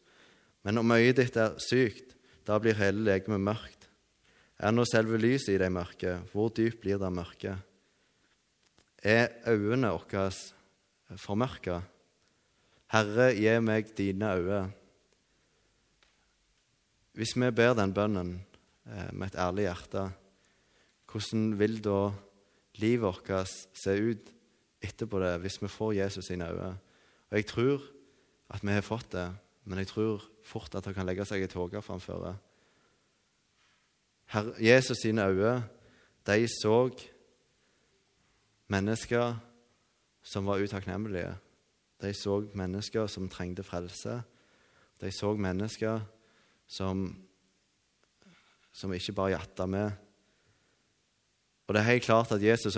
Men 0.64 0.82
om 0.82 0.92
øyet 0.92 1.18
ditt 1.22 1.38
er 1.38 1.58
sykt, 1.62 2.16
da 2.46 2.58
blir 2.62 2.78
hele 2.78 3.04
legemet 3.06 3.42
mørkt. 3.42 3.90
Er 4.60 4.72
nå 4.72 4.86
selve 4.88 5.18
lyset 5.20 5.56
i 5.56 5.60
deg 5.62 5.74
mørke, 5.74 6.20
hvor 6.32 6.50
dypt 6.56 6.82
blir 6.84 7.00
det 7.02 7.12
mørke? 7.14 7.58
Er 9.04 9.28
øynene 9.48 9.92
våre 9.94 10.30
formørka? 11.22 11.82
Herre, 12.96 13.34
gi 13.36 13.52
meg 13.60 13.90
dine 13.98 14.28
øyne. 14.38 14.60
Hvis 17.12 17.34
vi 17.36 17.50
ber 17.52 17.74
den 17.76 17.92
bønnen 17.92 18.30
eh, 18.88 19.10
med 19.12 19.34
et 19.34 19.36
ærlig 19.36 19.66
hjerte, 19.66 20.06
hvordan 21.12 21.60
vil 21.60 21.82
da 21.84 22.14
livet 22.80 23.04
vårt 23.04 23.52
se 23.76 23.98
ut 24.00 24.32
etterpå 24.80 25.20
det, 25.20 25.34
hvis 25.44 25.60
vi 25.60 25.68
får 25.68 25.92
Jesus 26.00 26.32
sine 26.32 26.48
øyne? 26.48 26.72
Og 27.32 27.38
Jeg 27.38 27.46
tror 27.52 27.84
at 28.50 28.64
vi 28.64 28.72
har 28.72 28.82
fått 28.82 29.12
det, 29.12 29.28
men 29.66 29.80
jeg 29.80 29.88
tror 29.88 30.24
fort 30.44 30.76
at 30.76 30.86
det 30.86 30.96
kan 30.96 31.06
legge 31.06 31.26
seg 31.28 31.44
i 31.44 31.52
tåke 31.52 31.82
framfor. 31.82 32.38
Jesus 34.60 35.04
sine 35.04 35.28
øyne, 35.28 35.64
de 36.28 36.48
så 36.48 36.90
mennesker 38.68 39.36
som 40.24 40.46
var 40.46 40.64
utakknemlige. 40.64 41.36
De 42.02 42.12
så 42.14 42.42
mennesker 42.54 43.08
som 43.08 43.30
trengte 43.32 43.64
frelse. 43.64 44.20
De 45.02 45.12
så 45.12 45.34
mennesker 45.36 46.02
som, 46.68 47.08
som 48.74 48.94
ikke 48.94 49.16
bare 49.16 49.36
jatta 49.36 49.68
med, 49.70 49.92
og 51.66 51.74
det 51.74 51.82
er 51.82 51.92
helt 51.96 52.06
klart 52.06 52.34
at 52.34 52.44
Jesus 52.44 52.78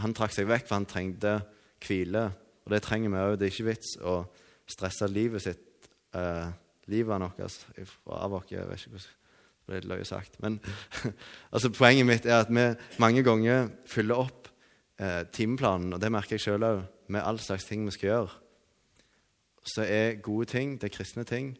han 0.00 0.14
trakk 0.16 0.32
seg 0.32 0.48
vekk, 0.48 0.68
for 0.68 0.78
han 0.78 0.88
trengte 0.88 1.36
hvile. 1.84 2.30
Og 2.64 2.72
det 2.72 2.82
trenger 2.84 3.12
vi 3.12 3.20
òg. 3.20 3.34
Det 3.38 3.48
er 3.48 3.52
ikke 3.52 3.68
vits 3.68 3.96
å 4.00 4.22
stresse 4.70 5.08
livet 5.10 5.44
sitt, 5.44 5.90
eh, 6.16 6.48
livet 6.88 7.10
vårt 7.10 7.40
av 7.40 7.44
oss. 7.44 7.66
Jeg 7.76 8.68
vet 8.68 8.80
ikke 8.80 8.94
hvordan 8.96 9.18
Det 9.62 9.84
ble 9.84 9.94
løye 9.94 10.04
sagt. 10.04 10.40
Men 10.40 10.60
altså, 11.52 11.70
poenget 11.70 12.06
mitt 12.06 12.26
er 12.26 12.40
at 12.42 12.48
vi 12.50 12.74
mange 12.98 13.22
ganger 13.22 13.68
fyller 13.86 14.24
opp 14.24 14.48
eh, 14.98 15.22
timeplanen, 15.30 15.92
og 15.92 16.00
det 16.00 16.10
merker 16.10 16.34
jeg 16.34 16.46
sjøl 16.46 16.64
òg, 16.66 16.82
med 17.08 17.22
all 17.22 17.38
slags 17.38 17.64
ting 17.64 17.84
vi 17.84 17.94
skal 17.94 18.08
gjøre. 18.08 18.41
Så 19.62 19.84
er 19.86 20.18
gode 20.22 20.48
ting, 20.50 20.74
det 20.80 20.90
er 20.90 20.96
kristne 20.96 21.24
ting, 21.24 21.52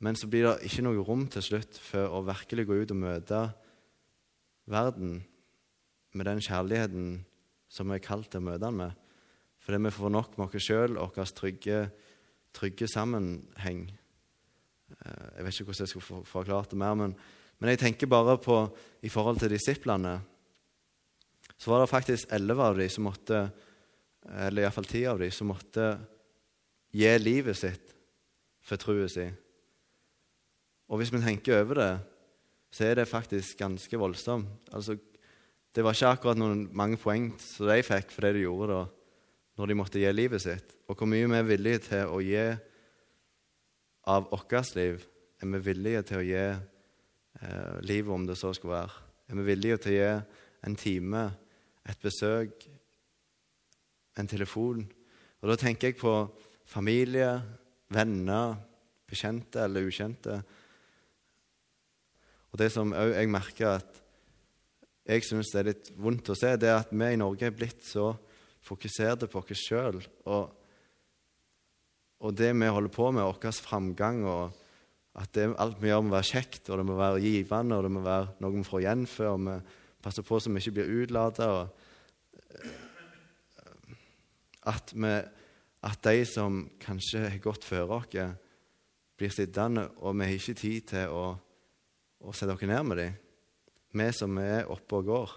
men 0.00 0.16
så 0.16 0.28
blir 0.30 0.46
det 0.46 0.70
ikke 0.70 0.84
noe 0.86 1.04
rom 1.04 1.26
til 1.28 1.44
slutt 1.44 1.76
for 1.84 2.08
å 2.08 2.22
virkelig 2.24 2.64
gå 2.68 2.78
ut 2.80 2.94
og 2.94 3.02
møte 3.02 3.40
verden 4.70 5.18
med 6.16 6.26
den 6.26 6.40
kjærligheten 6.40 7.10
som 7.70 7.90
vi 7.90 7.98
er 7.98 8.04
kalt 8.04 8.30
til 8.32 8.40
å 8.40 8.46
møte 8.48 8.64
den 8.64 8.78
med. 8.80 8.94
Fordi 9.60 9.82
vi 9.84 9.92
får 9.92 10.12
nok 10.14 10.38
med 10.38 10.54
oss 10.56 10.64
sjøl 10.64 10.96
og 10.98 11.18
vår 11.18 11.32
trygge, 11.36 11.80
trygge, 12.56 12.88
sammenheng. 12.90 13.84
Eh, 14.90 15.26
jeg 15.36 15.44
vet 15.44 15.54
ikke 15.54 15.68
hvordan 15.68 15.84
jeg 15.84 15.92
skal 15.92 16.24
forklare 16.32 16.70
det 16.70 16.80
mer, 16.80 16.96
men, 16.98 17.14
men, 17.60 17.72
jeg 17.74 17.82
tenker 17.84 18.10
bare 18.10 18.38
på 18.40 18.62
i 19.04 19.12
forhold 19.12 19.42
til 19.42 19.52
disiplene. 19.52 20.16
Så 21.60 21.70
var 21.70 21.84
det 21.84 21.92
faktisk 21.92 22.32
elleve 22.32 22.70
av 22.72 22.80
dem 22.80 22.88
som 22.88 23.04
måtte, 23.04 23.42
eller 24.46 24.64
iallfall 24.64 24.88
ti 24.88 25.04
av 25.04 25.20
dem, 25.20 25.30
som 25.34 25.52
måtte 25.52 25.90
gi 26.92 27.10
livet 27.18 27.58
sitt 27.58 27.94
for 28.64 28.80
troen 28.80 29.10
sin. 29.10 29.36
Og 30.90 30.98
hvis 30.98 31.12
vi 31.14 31.22
tenker 31.22 31.60
over 31.60 31.78
det, 31.78 31.92
så 32.74 32.86
er 32.86 32.98
det 32.98 33.10
faktisk 33.10 33.58
ganske 33.58 33.98
voldsomt. 33.98 34.70
Altså, 34.74 34.96
det 35.74 35.84
var 35.84 35.94
ikke 35.94 36.10
akkurat 36.16 36.38
noen 36.38 36.64
mange 36.74 36.98
poeng 36.98 37.30
som 37.38 37.68
de 37.70 37.78
fikk 37.86 38.10
for 38.10 38.26
det 38.26 38.34
de 38.36 38.42
gjorde 38.42 38.72
da, 38.72 38.80
når 39.58 39.70
de 39.70 39.76
måtte 39.78 40.02
gi 40.02 40.10
livet 40.10 40.42
sitt. 40.42 40.74
Og 40.90 40.98
hvor 40.98 41.10
mye 41.10 41.28
vi 41.30 41.38
er 41.38 41.46
villige 41.46 41.82
til 41.86 42.10
å 42.10 42.18
gi 42.24 42.42
av 44.10 44.26
vårt 44.32 44.74
liv, 44.74 45.06
er 45.40 45.52
vi 45.54 45.62
villige 45.70 46.02
til 46.08 46.18
å 46.18 46.26
gi 46.26 46.42
eh, 46.42 47.76
livet 47.86 48.14
om 48.14 48.26
det 48.26 48.38
så 48.38 48.52
skulle 48.54 48.80
være. 48.80 49.06
Er 49.30 49.38
vi 49.38 49.46
villige 49.46 49.78
til 49.78 49.92
å 49.92 49.98
gi 49.98 50.10
en 50.66 50.76
time, 50.76 51.24
et 51.86 52.02
besøk, 52.02 52.66
en 54.18 54.30
telefon? 54.30 54.82
Og 55.40 55.48
Da 55.48 55.56
tenker 55.56 55.88
jeg 55.88 56.00
på 56.00 56.14
familie, 56.70 57.34
venner, 57.90 58.54
bekjente 59.10 59.64
eller 59.66 59.88
ukjente 59.90 60.38
og 62.50 62.58
det 62.58 62.70
som 62.74 62.94
òg 62.96 63.14
jeg 63.14 63.30
merker 63.30 63.76
at 63.78 63.98
jeg 65.10 65.26
syns 65.26 65.52
er 65.58 65.70
litt 65.70 65.90
vondt 65.98 66.30
å 66.30 66.36
se, 66.38 66.52
det 66.60 66.70
er 66.70 66.82
at 66.82 66.90
vi 66.92 67.12
i 67.14 67.18
Norge 67.18 67.48
er 67.48 67.54
blitt 67.54 67.82
så 67.86 68.12
fokuserte 68.66 69.30
på 69.30 69.40
oss 69.40 69.62
sjøl. 69.64 69.98
Og, 70.28 70.50
og, 72.20 72.34
det 72.36 72.50
vi 72.52 72.68
holder 72.70 72.92
på 72.94 73.08
med, 73.14 73.24
vår 73.24 73.56
framgang, 73.64 74.22
og 74.28 74.58
at 75.18 75.32
det, 75.34 75.48
alt 75.58 75.80
vi 75.80 75.90
gjør, 75.90 76.04
må 76.06 76.14
være 76.14 76.30
kjekt, 76.30 76.68
og 76.68 76.78
det 76.78 76.86
må 76.86 76.98
være 76.98 77.22
givende, 77.24 77.78
og 77.78 77.86
det 77.86 77.92
må 77.94 78.04
være 78.04 78.28
noe 78.42 78.54
vi 78.54 78.66
får 78.66 78.84
igjen 78.84 79.06
og 79.30 79.46
vi 79.46 79.56
passer 80.04 80.26
på 80.26 80.38
så 80.38 80.52
vi 80.52 80.62
ikke 80.62 80.76
blir 80.78 80.92
utlada. 81.00 81.48
At, 84.70 84.94
at 85.82 86.00
de 86.04 86.24
som 86.28 86.64
kanskje 86.80 87.28
har 87.28 87.42
gått 87.42 87.64
før 87.64 87.96
oss, 88.00 88.16
blir 89.16 89.32
sittende, 89.32 89.88
og 90.00 90.16
vi 90.16 90.24
har 90.24 90.38
ikke 90.38 90.54
tid 90.56 90.86
til 90.92 91.12
å 91.12 91.24
å 92.20 92.32
sette 92.36 92.52
dere 92.52 92.68
ned 92.68 92.88
med 92.88 93.00
dem, 93.00 93.14
vi 93.96 94.08
som 94.14 94.36
er 94.42 94.68
oppe 94.70 94.98
og 94.98 95.08
går. 95.08 95.36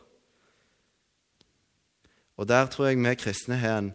Og 2.42 2.50
der 2.50 2.68
tror 2.72 2.90
jeg 2.90 3.00
vi 3.00 3.16
kristne 3.20 3.60
har 3.62 3.80
en 3.80 3.94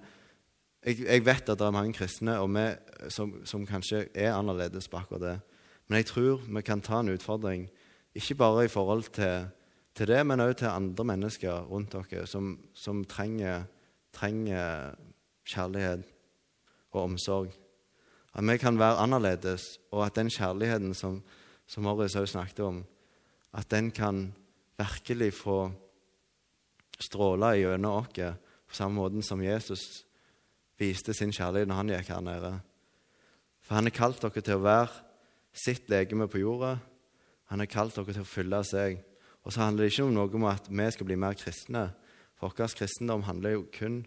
jeg, 0.86 1.02
jeg, 1.02 1.24
vet 1.26 1.50
at 1.50 1.58
det 1.58 1.66
er 1.66 1.74
mange 1.74 1.92
kristne 1.92 2.36
og 2.38 2.52
vi, 2.54 2.64
som, 3.12 3.32
som, 3.44 3.64
kanskje 3.66 4.06
er 4.14 4.36
annerledes 4.36 4.86
på 4.88 5.00
akkurat 5.00 5.24
det. 5.24 5.34
Men 5.90 6.00
jeg 6.00 6.08
tror 6.12 6.44
vi 6.46 6.62
kan 6.62 6.80
ta 6.80 7.00
en 7.02 7.10
utfordring, 7.12 7.66
ikke 8.14 8.38
bare 8.38 8.64
i 8.64 8.70
forhold 8.72 9.10
til, 9.12 9.48
til 9.98 10.08
det, 10.08 10.20
men 10.24 10.40
også 10.40 10.60
til 10.62 10.70
andre 10.70 11.08
mennesker 11.10 11.66
rundt 11.68 11.92
dere 11.92 12.28
som, 12.30 12.54
som 12.78 13.02
trenger, 13.10 13.66
trenger, 14.14 14.94
kjærlighet 15.48 16.06
og 16.92 17.02
omsorg. 17.02 17.52
At 18.34 18.44
vi 18.46 18.56
kan 18.60 18.78
være 18.78 19.00
annerledes, 19.02 19.78
og 19.90 20.06
at 20.06 20.16
den 20.16 20.30
kjærligheten 20.30 20.94
som, 20.94 21.22
som 21.66 21.82
Morris 21.82 22.16
også 22.16 22.32
snakket 22.32 22.60
om, 22.60 22.84
at 23.52 23.70
den 23.70 23.90
kan 23.90 24.34
virkelig 24.78 25.32
få 25.34 25.70
stråle 27.00 27.54
gjennom 27.58 28.02
oss 28.02 28.36
på 28.68 28.76
samme 28.76 29.00
måte 29.00 29.22
som 29.24 29.42
Jesus 29.42 30.04
viste 30.78 31.14
sin 31.14 31.32
kjærlighet 31.32 31.68
når 31.68 31.80
han 31.80 31.92
gikk 31.94 32.10
her 32.12 32.20
nede. 32.22 32.52
For 33.64 33.74
han 33.74 33.88
har 33.88 33.96
kalt 33.96 34.22
dere 34.22 34.44
til 34.44 34.58
å 34.58 34.64
være 34.64 35.04
sitt 35.52 35.88
legeme 35.90 36.28
på 36.30 36.42
jorda. 36.42 36.76
Han 37.50 37.64
har 37.64 37.70
kalt 37.72 37.96
dere 37.96 38.14
til 38.14 38.24
å 38.24 38.28
fylle 38.28 38.60
seg. 38.64 39.00
Og 39.44 39.54
så 39.54 39.64
handler 39.64 39.86
det 39.86 39.94
ikke 39.94 40.06
om 40.06 40.14
noe 40.14 40.34
om 40.36 40.46
at 40.50 40.68
vi 40.68 40.86
skal 40.92 41.08
bli 41.08 41.16
mer 41.16 41.36
kristne. 41.38 41.88
For 42.38 42.52
vår 42.52 42.76
kristendom 42.78 43.24
handler 43.26 43.56
jo 43.56 43.64
kun 43.74 44.02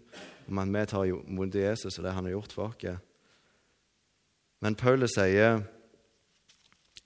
om 0.48 0.60
at 0.62 0.72
vi 0.72 0.86
tar 0.90 1.08
imot 1.08 1.54
Jesus 1.54 1.98
og 1.98 2.06
det 2.06 2.14
han 2.16 2.28
har 2.28 2.36
gjort 2.36 2.54
for 2.56 2.72
oss. 2.72 2.98
Men 4.62 4.78
Paulus 4.78 5.16
sier 5.16 5.62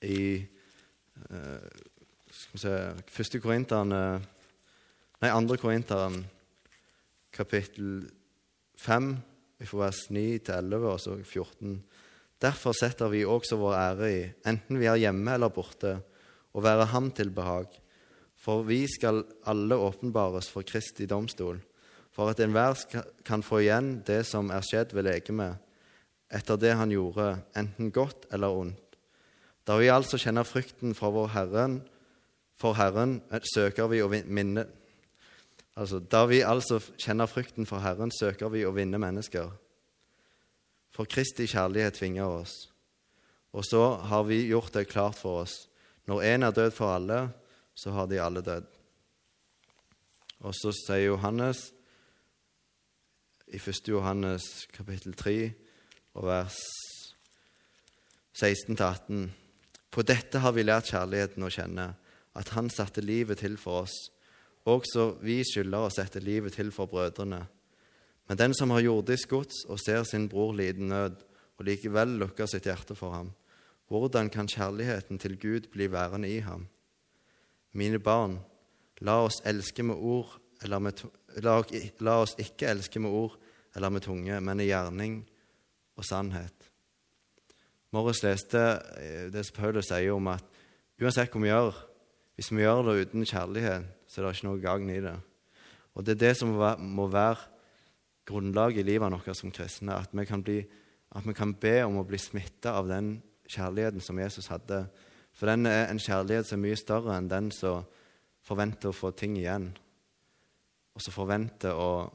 i 0.05 0.23
uh, 1.31 1.69
skal 2.29 2.53
vi 2.53 2.61
se, 2.61 2.75
første 3.09 3.41
korinterne 3.41 4.01
Nei, 5.17 5.31
andre 5.33 5.57
Korinteren, 5.57 6.19
kapittel 7.33 8.03
5, 8.77 9.07
fra 9.65 9.79
vers 9.81 10.03
9 10.13 10.25
til 10.45 10.59
11 10.59 10.91
og 10.91 10.99
så 11.01 11.15
14. 11.17 11.79
Derfor 12.45 12.77
setter 12.77 13.09
vi 13.09 13.23
også 13.25 13.57
vår 13.57 13.77
ære 13.79 14.11
i, 14.13 14.19
enten 14.45 14.77
vi 14.77 14.91
er 14.91 15.01
hjemme 15.01 15.33
eller 15.33 15.49
borte, 15.49 15.95
å 16.53 16.61
være 16.61 16.91
ham 16.93 17.09
til 17.17 17.33
behag. 17.33 17.73
For 18.37 18.67
vi 18.69 18.83
skal 18.93 19.23
alle 19.49 19.81
åpenbares 19.81 20.51
for 20.53 20.69
Kristi 20.69 21.09
domstol, 21.09 21.63
for 22.17 22.33
at 22.33 22.41
enhver 22.41 22.79
kan 23.29 23.45
få 23.45 23.61
igjen 23.61 23.99
det 24.09 24.23
som 24.25 24.49
er 24.49 24.65
skjedd 24.65 24.95
ved 24.97 25.05
legemet, 25.05 25.61
etter 26.33 26.57
det 26.57 26.73
han 26.79 26.91
gjorde, 26.91 27.35
enten 27.57 27.93
godt 27.93 28.25
eller 28.33 28.57
ondt. 28.57 28.97
Da 29.69 29.77
vi 29.77 29.91
altså 29.93 30.17
kjenner 30.19 30.47
frykten 30.49 30.95
for 30.97 31.13
vår 31.13 31.29
Herren, 31.35 31.77
for 32.57 32.79
Herren 32.79 33.19
eh, 33.29 33.45
søker 33.53 33.91
vi 33.93 34.03
å 34.03 34.11
minne 34.11 34.69
Altså, 35.77 35.99
da 36.01 36.23
vi 36.25 36.39
altså 36.41 36.79
kjenner 36.97 37.29
frykten 37.29 37.67
for 37.69 37.85
Herren, 37.85 38.09
søker 38.09 38.49
vi 38.49 38.63
å 38.65 38.71
vinne 38.73 38.97
mennesker. 38.97 39.51
For 40.89 41.05
Kristi 41.05 41.45
kjærlighet 41.45 41.99
tvinger 41.99 42.25
oss. 42.25 42.55
Og 43.53 43.61
så 43.69 43.83
har 44.09 44.25
vi 44.25 44.39
gjort 44.49 44.73
det 44.73 44.87
klart 44.89 45.21
for 45.21 45.43
oss. 45.43 45.67
Når 46.09 46.25
én 46.31 46.49
er 46.49 46.57
død 46.57 46.73
for 46.73 46.95
alle, 46.95 47.19
så 47.77 47.93
har 47.93 48.09
de 48.09 48.23
alle 48.25 48.41
dødd. 48.41 48.73
Og 50.49 50.57
så 50.57 50.73
sier 50.81 51.11
Johannes 51.11 51.67
i 53.47 53.59
1. 53.59 53.89
Johannes 53.89 54.67
kapittel 54.75 55.15
3 55.15 55.37
og 56.19 56.27
vers 56.27 56.57
16-18 58.43 59.29
på 59.97 60.03
dette 60.05 60.43
har 60.43 60.53
vi 60.53 60.65
lært 60.67 60.91
kjærligheten 60.91 61.47
å 61.47 61.49
kjenne, 61.49 61.87
at 62.37 62.51
Han 62.53 62.67
satte 62.69 63.01
livet 63.01 63.41
til 63.41 63.55
for 63.57 63.87
oss. 63.87 63.95
Også 64.69 65.15
vi 65.25 65.39
skylder 65.47 65.87
å 65.87 65.93
sette 65.95 66.21
livet 66.21 66.59
til 66.59 66.69
for 66.75 66.91
brødrene. 66.91 67.47
Men 68.29 68.41
den 68.41 68.55
som 68.59 68.75
har 68.75 68.85
jordisk 68.85 69.31
gods 69.31 69.63
og 69.71 69.81
ser 69.81 70.05
sin 70.05 70.27
bror 70.29 70.53
lide 70.53 70.85
nød, 70.85 71.17
og 71.57 71.65
likevel 71.65 72.19
lukker 72.21 72.51
sitt 72.51 72.67
hjerte 72.69 72.93
for 72.99 73.15
ham, 73.17 73.31
hvordan 73.89 74.29
kan 74.29 74.51
kjærligheten 74.51 75.23
til 75.23 75.39
Gud 75.41 75.71
bli 75.73 75.87
værende 75.89 76.29
i 76.29 76.43
ham? 76.45 76.67
Mine 77.73 78.03
barn, 78.03 78.41
la 79.01 79.23
oss 79.25 79.41
elske 79.49 79.87
med 79.87 79.97
ord 79.97 80.35
eller 80.65 80.83
med 80.83 81.03
la, 81.45 81.59
la 82.01 82.21
oss 82.23 82.37
ikke 82.41 82.71
elske 82.71 83.03
med 83.03 83.13
ord 83.13 83.37
eller 83.77 83.93
med 83.93 84.05
tunge, 84.07 84.39
men 84.41 84.61
i 84.63 84.71
gjerning 84.71 85.21
og 85.97 86.07
sannhet. 86.07 86.71
Morris 87.95 88.23
leste 88.25 88.63
eh, 89.01 89.27
det 89.33 89.45
som 89.47 89.59
Paulus 89.61 89.89
sier 89.91 90.15
om 90.15 90.33
at 90.33 90.45
uansett 91.01 91.33
hva 91.33 91.43
vi 91.43 91.53
gjør, 91.53 91.83
hvis 92.37 92.53
vi 92.53 92.65
gjør 92.65 92.83
det 92.89 92.97
uten 93.07 93.29
kjærlighet, 93.29 93.93
så 94.07 94.21
er 94.21 94.27
det 94.27 94.33
ikke 94.37 94.49
noe 94.49 94.63
gagn 94.63 94.93
i 94.93 95.03
det. 95.05 95.17
Og 95.97 96.05
Det 96.05 96.17
er 96.17 96.25
det 96.27 96.35
som 96.37 96.53
må 96.53 97.07
være 97.09 97.39
grunnlaget 98.29 98.83
i 98.83 98.91
livet 98.91 99.13
vårt 99.13 99.37
som 99.39 99.53
kristne. 99.55 99.97
At 99.97 100.13
vi, 100.13 100.25
kan 100.29 100.43
bli, 100.45 100.59
at 101.17 101.25
vi 101.25 101.33
kan 101.33 101.55
be 101.55 101.79
om 101.87 102.01
å 102.03 102.05
bli 102.05 102.19
smitta 102.21 102.75
av 102.77 102.91
den 102.91 103.17
kjærligheten 103.49 104.05
som 104.05 104.19
Jesus 104.21 104.51
hadde. 104.53 104.85
For 105.33 105.49
den 105.49 105.69
er 105.71 105.89
en 105.89 106.01
kjærlighet 106.03 106.49
som 106.49 106.61
er 106.61 106.65
mye 106.67 106.81
større 106.81 107.17
enn 107.17 107.31
den 107.31 107.49
som 107.55 107.87
forventer 108.47 108.93
å 108.93 108.97
få 108.97 109.13
ting 109.17 109.39
igjen. 109.39 109.71
Og 110.97 111.05
så 111.05 111.13
forventer 111.13 111.77
å, 111.77 112.07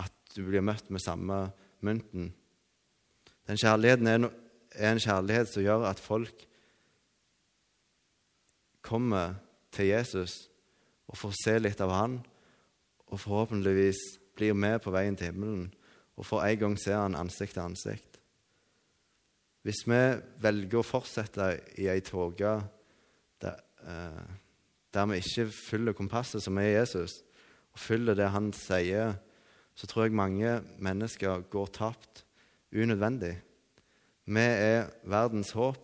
at 0.00 0.14
du 0.34 0.42
blir 0.46 0.64
møtt 0.64 0.88
med 0.90 1.04
samme 1.04 1.42
mynten. 1.84 2.30
Den 3.48 3.60
kjærligheten 3.60 4.08
er, 4.08 4.22
no, 4.22 4.30
er 4.72 4.94
en 4.94 5.02
kjærlighet 5.02 5.52
som 5.52 5.64
gjør 5.64 5.84
at 5.90 6.00
folk 6.00 6.46
kommer 8.80 9.36
til 9.74 9.90
Jesus 9.92 10.46
og 11.10 11.18
får 11.20 11.36
se 11.42 11.58
litt 11.60 11.80
av 11.84 11.92
han, 11.92 12.16
og 13.10 13.20
forhåpentligvis 13.20 14.00
blir 14.38 14.54
med 14.56 14.78
på 14.80 14.92
veien 14.94 15.18
til 15.18 15.32
himmelen 15.32 15.68
og 16.20 16.26
for 16.28 16.44
en 16.44 16.58
gang 16.60 16.76
se 16.76 16.92
han 16.92 17.16
ansikt 17.16 17.56
til 17.56 17.64
ansikt. 17.64 18.18
Hvis 19.64 19.82
vi 19.88 20.00
velger 20.40 20.80
å 20.80 20.84
fortsette 20.84 21.48
i 21.80 21.88
ei 21.92 22.00
tåke 22.04 22.52
der, 23.40 23.56
eh, 23.88 24.28
der 24.92 25.06
vi 25.08 25.20
ikke 25.20 25.48
følger 25.48 25.96
kompasset 25.96 26.44
som 26.44 26.58
er 26.58 26.76
Jesus, 26.80 27.22
og 27.72 27.78
følger 27.78 28.18
det 28.18 28.30
han 28.34 28.50
sier, 28.56 29.14
så 29.74 29.88
tror 29.88 30.06
jeg 30.06 30.16
mange 30.18 30.58
mennesker 30.82 31.46
går 31.50 31.70
tapt 31.72 32.24
unødvendig. 32.74 33.36
Vi 34.30 34.40
er 34.40 34.90
verdens 35.08 35.54
håp. 35.56 35.80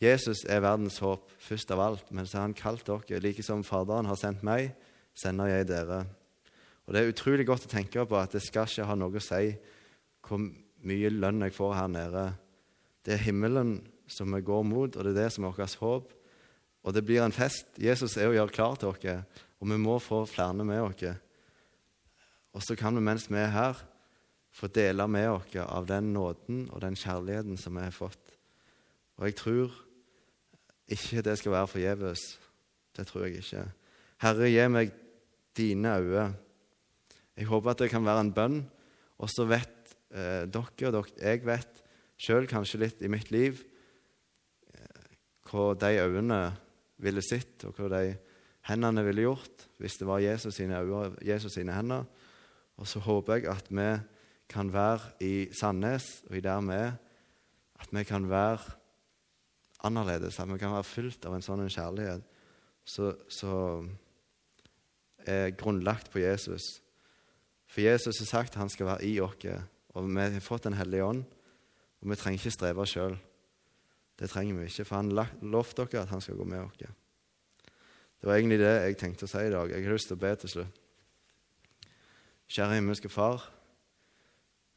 Jesus 0.00 0.44
er 0.48 0.62
verdens 0.64 0.98
håp 1.04 1.30
først 1.40 1.70
av 1.72 1.82
alt, 1.84 2.08
men 2.10 2.26
så 2.26 2.40
har 2.40 2.48
han 2.48 2.56
kalt 2.56 2.86
dere, 2.88 3.20
like 3.20 3.44
som 3.44 3.64
Faderen 3.64 4.08
har 4.08 4.18
sendt 4.18 4.42
meg, 4.46 4.72
sender 5.16 5.52
jeg 5.52 5.68
dere. 5.68 6.04
Og 6.86 6.94
Det 6.94 7.02
er 7.02 7.12
utrolig 7.12 7.46
godt 7.46 7.68
å 7.68 7.70
tenke 7.70 8.04
på 8.08 8.18
at 8.18 8.32
det 8.34 8.42
skal 8.42 8.66
ikke 8.66 8.88
ha 8.88 8.96
noe 8.98 9.20
å 9.20 9.22
si 9.22 9.52
hvor 10.26 10.40
mye 10.40 11.10
lønn 11.12 11.44
jeg 11.44 11.54
får 11.54 11.76
her 11.76 11.92
nede. 11.92 12.24
Det 13.04 13.14
er 13.14 13.26
himmelen 13.28 13.76
som 14.10 14.32
vi 14.34 14.40
går 14.42 14.64
mot, 14.66 14.96
og 14.96 15.04
det 15.04 15.12
er 15.12 15.20
det 15.22 15.28
som 15.32 15.46
er 15.46 15.54
vårt 15.54 15.78
håp. 15.80 16.10
Og 16.82 16.96
det 16.96 17.04
blir 17.04 17.22
en 17.22 17.34
fest. 17.36 17.68
Jesus 17.78 18.16
er 18.16 18.30
å 18.30 18.34
gjøre 18.34 18.56
klar 18.56 18.80
til 18.80 18.90
oss, 18.90 19.04
og 19.60 19.68
vi 19.68 19.76
må 19.76 19.98
få 20.00 20.24
flere 20.28 20.64
med 20.64 20.80
oss. 20.80 21.04
Og 22.56 22.62
så 22.64 22.76
kan 22.76 22.96
vi 22.96 23.04
mens 23.04 23.28
vi 23.30 23.38
er 23.38 23.52
her, 23.54 23.82
få 24.50 24.66
dele 24.66 25.06
med 25.06 25.28
oss 25.30 25.56
av 25.62 25.86
den 25.86 26.12
nåden 26.14 26.64
og 26.72 26.80
den 26.82 26.96
kjærligheten 26.98 27.58
som 27.60 27.76
vi 27.76 27.84
har 27.84 27.94
fått. 27.94 28.34
Og 29.20 29.28
jeg 29.28 29.36
tror 29.38 29.74
ikke 30.90 31.22
det 31.22 31.36
skal 31.38 31.54
være 31.54 31.70
forgjeves. 31.70 32.24
Det 32.96 33.06
tror 33.06 33.26
jeg 33.26 33.44
ikke. 33.44 33.66
Herre, 34.24 34.48
gi 34.50 34.64
meg 34.68 34.94
dine 35.56 35.92
øyne. 36.00 36.24
Jeg 37.36 37.46
håper 37.46 37.70
at 37.70 37.84
det 37.84 37.90
kan 37.92 38.04
være 38.04 38.24
en 38.26 38.32
bønn. 38.34 38.58
Og 39.20 39.30
så 39.30 39.44
vet 39.44 39.94
eh, 40.10 40.48
dere, 40.48 40.90
og 40.96 41.12
jeg 41.20 41.44
vet 41.46 41.82
sjøl 42.20 42.48
kanskje 42.48 42.80
litt 42.82 43.04
i 43.04 43.10
mitt 43.12 43.30
liv 43.32 43.60
eh, 44.72 45.06
hva 45.48 45.70
de 45.78 45.92
øynene 46.00 46.40
ville 47.00 47.22
sett, 47.24 47.64
og 47.68 47.76
hva 47.76 47.92
de 47.92 48.16
hendene 48.68 49.04
ville 49.06 49.24
gjort 49.28 49.68
hvis 49.80 49.96
det 50.00 50.08
var 50.08 50.22
Jesus 50.22 50.54
sine 50.54 50.80
Jesus 51.24 51.52
sine 51.52 51.74
hender. 51.74 52.04
Og 52.76 52.88
så 52.88 53.00
håper 53.00 53.34
jeg 53.34 53.48
at 53.52 53.70
vi 53.70 53.88
kan 54.50 54.72
være 54.72 55.00
i 55.20 55.48
Sandnes, 55.52 56.22
og 56.28 56.36
i 56.36 56.40
der 56.40 56.60
vi 56.60 56.74
er, 56.74 56.92
at 57.80 57.88
vi 57.92 58.04
kan 58.04 58.28
være 58.30 58.58
annerledes, 59.84 60.40
at 60.40 60.52
vi 60.52 60.58
kan 60.58 60.72
være 60.72 60.84
fylt 60.84 61.24
av 61.24 61.34
en 61.36 61.44
sånn 61.44 61.68
kjærlighet 61.70 62.24
som 62.90 63.90
er 65.28 65.52
grunnlagt 65.54 66.10
på 66.10 66.18
Jesus. 66.18 66.80
For 67.70 67.84
Jesus 67.84 68.18
har 68.18 68.26
sagt 68.26 68.56
at 68.56 68.62
han 68.64 68.72
skal 68.72 68.86
være 68.86 69.04
i 69.06 69.20
oss, 69.20 69.46
og 69.94 70.08
vi 70.08 70.20
har 70.20 70.40
fått 70.40 70.64
Den 70.64 70.74
hellige 70.74 71.04
ånd. 71.04 71.24
Og 72.00 72.10
vi 72.10 72.16
trenger 72.16 72.40
ikke 72.40 72.50
streve 72.50 72.86
sjøl. 72.88 73.18
Det 74.18 74.30
trenger 74.30 74.56
vi 74.56 74.64
ikke, 74.70 74.84
for 74.84 74.96
han 74.96 75.12
lovte 75.42 75.84
dere 75.84 76.02
at 76.02 76.12
han 76.12 76.20
skal 76.20 76.36
gå 76.36 76.44
med 76.44 76.64
oss. 76.64 76.99
Det 78.20 78.28
var 78.28 78.36
egentlig 78.36 78.58
det 78.60 78.72
jeg 78.84 78.96
tenkte 79.00 79.24
å 79.24 79.30
si 79.32 79.40
i 79.48 79.52
dag. 79.52 79.70
Jeg 79.72 79.84
har 79.86 79.94
lyst 79.96 80.10
til 80.10 80.18
å 80.18 80.20
be 80.20 80.30
til 80.42 80.50
slutt. 80.52 80.80
Kjære 82.52 82.76
himmelske 82.76 83.08
Far. 83.08 83.46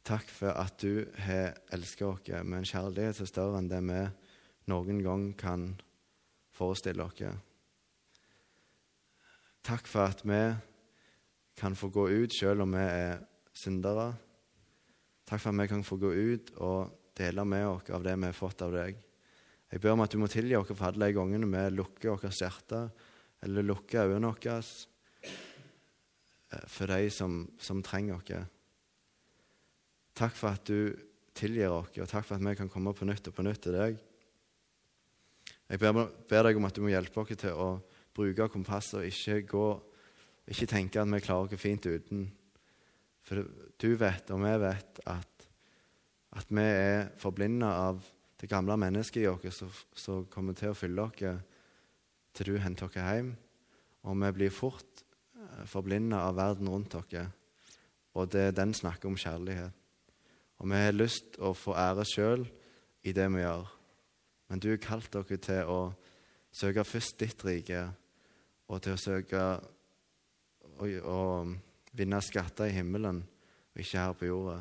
Takk 0.07 0.31
for 0.31 0.55
at 0.55 0.77
du 0.79 1.03
har 1.25 1.57
elsket 1.75 2.07
oss 2.07 2.31
med 2.47 2.61
en 2.61 2.69
kjærlighet 2.69 3.17
som 3.17 3.27
er 3.27 3.31
større 3.33 3.59
enn 3.59 3.67
det 3.71 3.81
vi 3.83 3.99
noen 4.71 5.03
gang 5.03 5.27
kan 5.35 5.67
forestille 6.55 7.03
oss. 7.03 7.19
Takk 9.63 9.91
for 9.91 10.07
at 10.07 10.23
vi 10.23 10.41
kan 11.59 11.75
få 11.75 11.91
gå 11.91 12.09
ut 12.23 12.39
selv 12.39 12.63
om 12.63 12.79
vi 12.79 12.83
er 12.87 13.23
syndere. 13.51 14.13
Takk 15.27 15.43
for 15.43 15.51
at 15.51 15.59
vi 15.65 15.71
kan 15.75 15.83
få 15.83 15.99
gå 15.99 16.15
ut 16.15 16.55
og 16.63 16.93
dele 17.19 17.43
med 17.43 17.67
oss 17.67 17.91
av 17.91 18.07
det 18.07 18.15
vi 18.15 18.31
har 18.31 18.37
fått 18.37 18.63
av 18.63 18.71
deg. 18.79 18.95
Jeg 19.67 19.83
ber 19.83 19.97
om 19.97 20.03
at 20.05 20.15
du 20.15 20.21
må 20.21 20.31
tilgi 20.31 20.55
oss 20.55 20.71
for 20.71 20.93
alle 20.93 21.09
de 21.09 21.17
gangene 21.17 21.49
vi 21.49 21.71
lukker 21.75 22.15
vårt 22.15 22.39
hjerte 22.39 22.87
eller 23.43 23.65
lukke 23.65 24.03
øynene 24.03 24.31
våre 24.31 24.57
eh, 25.27 26.67
for 26.67 26.91
de 26.91 27.09
som, 27.11 27.43
som 27.59 27.83
trenger 27.83 28.19
oss. 28.19 28.51
Takk 30.13 30.35
for 30.37 30.53
at 30.53 30.67
du 30.69 30.93
tilgir 31.33 31.73
oss, 31.73 31.95
og 31.97 32.09
takk 32.09 32.27
for 32.27 32.37
at 32.37 32.45
vi 32.45 32.55
kan 32.57 32.69
komme 32.69 32.93
på 32.93 33.07
nytt 33.09 33.27
og 33.27 33.35
på 33.35 33.45
nytt 33.45 33.63
til 33.65 33.77
deg. 33.77 33.97
Jeg 35.69 35.81
ber, 35.81 36.05
ber 36.29 36.45
deg 36.45 36.59
om 36.59 36.67
at 36.67 36.75
du 36.75 36.83
må 36.83 36.91
hjelpe 36.93 37.23
oss 37.23 37.33
til 37.39 37.57
å 37.57 37.69
bruke 38.13 38.49
kompasset 38.53 38.99
og 38.99 39.07
ikke, 39.09 39.39
gå, 39.49 39.67
ikke 40.53 40.69
tenke 40.69 41.01
at 41.01 41.09
vi 41.09 41.21
klarer 41.23 41.49
oss 41.49 41.61
fint 41.61 41.87
uten. 41.89 42.27
For 43.23 43.41
du 43.79 43.89
vet, 43.97 44.29
og 44.35 44.43
vi 44.43 44.51
vet, 44.61 44.99
at, 45.09 45.47
at 46.37 46.51
vi 46.51 46.67
er 46.67 47.09
forblinda 47.17 47.71
av 47.87 48.03
det 48.39 48.49
gamle 48.51 48.75
mennesket 48.77 49.23
i 49.23 49.29
oss 49.31 49.63
som 49.95 50.25
kommer 50.29 50.55
til 50.59 50.73
å 50.73 50.77
fylle 50.77 51.07
oss 51.07 51.52
til 52.33 52.53
du 52.53 52.59
henter 52.61 52.89
oss 52.89 52.97
hjem. 52.97 53.33
Og 54.03 54.17
vi 54.19 54.31
blir 54.35 54.53
fort 54.53 55.03
eh, 55.37 55.63
forblinda 55.69 56.25
av 56.27 56.37
verden 56.39 56.69
rundt 56.69 56.95
oss, 56.99 57.15
og 58.13 58.29
det 58.33 58.49
er 58.49 58.57
den 58.57 58.73
snakker 58.77 59.09
om 59.09 59.17
kjærlighet. 59.17 59.73
Og 60.61 60.69
vi 60.69 60.79
har 60.79 60.93
lyst 60.95 61.33
til 61.33 61.47
å 61.49 61.55
få 61.57 61.73
ære 61.75 62.05
sjøl 62.07 62.45
i 63.03 63.11
det 63.15 63.25
vi 63.33 63.41
gjør. 63.41 63.65
Men 64.49 64.61
du 64.61 64.69
har 64.69 64.83
kalt 64.83 65.09
dere 65.11 65.39
til 65.41 65.71
å 65.71 65.79
søke 66.53 66.85
først 66.85 67.17
ditt 67.19 67.41
rike, 67.45 67.87
og 68.69 68.83
til 68.85 68.95
å 68.95 69.01
søke 69.01 69.41
å, 70.77 70.85
å 70.85 71.21
vinne 71.97 72.21
skatter 72.21 72.69
i 72.69 72.77
himmelen, 72.77 73.23
og 73.73 73.81
ikke 73.81 74.05
her 74.05 74.15
på 74.17 74.29
jorda. 74.29 74.59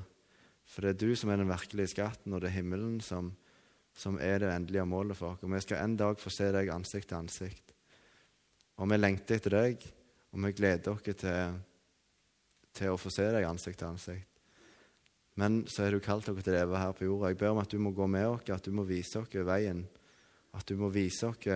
For 0.73 0.85
det 0.85 0.95
er 0.95 1.01
du 1.03 1.13
som 1.19 1.31
er 1.31 1.43
den 1.43 1.53
virkelige 1.53 1.93
skatten, 1.93 2.33
og 2.33 2.41
det 2.43 2.51
er 2.51 2.59
himmelen 2.61 3.01
som, 3.05 3.33
som 3.95 4.19
er 4.21 4.41
det 4.41 4.51
endelige 4.53 4.87
målet 4.89 5.19
for 5.19 5.35
oss. 5.35 5.45
Vi 5.45 5.61
skal 5.65 5.83
en 5.85 5.97
dag 6.01 6.21
få 6.21 6.33
se 6.33 6.49
deg 6.55 6.71
ansikt 6.73 7.11
til 7.11 7.21
ansikt. 7.21 7.75
Og 8.81 8.89
vi 8.89 8.99
lengter 8.99 9.39
etter 9.39 9.57
deg, 9.57 9.87
og 10.33 10.45
vi 10.47 10.53
gleder 10.57 10.95
oss 10.95 11.05
til, 11.05 11.59
til 12.73 12.93
å 12.95 13.01
få 13.01 13.13
se 13.13 13.29
deg 13.35 13.49
ansikt 13.49 13.83
til 13.83 13.93
ansikt. 13.93 14.29
Men 15.41 15.63
så 15.71 15.87
har 15.87 15.95
du 15.95 16.01
kalt 16.05 16.27
dere 16.29 16.45
til 16.45 16.53
å 16.53 16.59
leve 16.59 16.81
her 16.81 16.97
på 16.97 17.07
jorda. 17.07 17.31
Jeg 17.33 17.41
ber 17.41 17.55
om 17.55 17.63
at 17.63 17.73
du 17.73 17.79
må 17.81 17.93
gå 17.97 18.09
med 18.11 18.29
oss, 18.29 18.49
at 18.53 18.67
du 18.67 18.75
må 18.77 18.85
vise 18.89 19.21
oss 19.21 19.33
veien. 19.33 19.87
At 20.53 20.69
du 20.69 20.77
må 20.77 20.91
vise 20.93 21.31
oss 21.31 21.47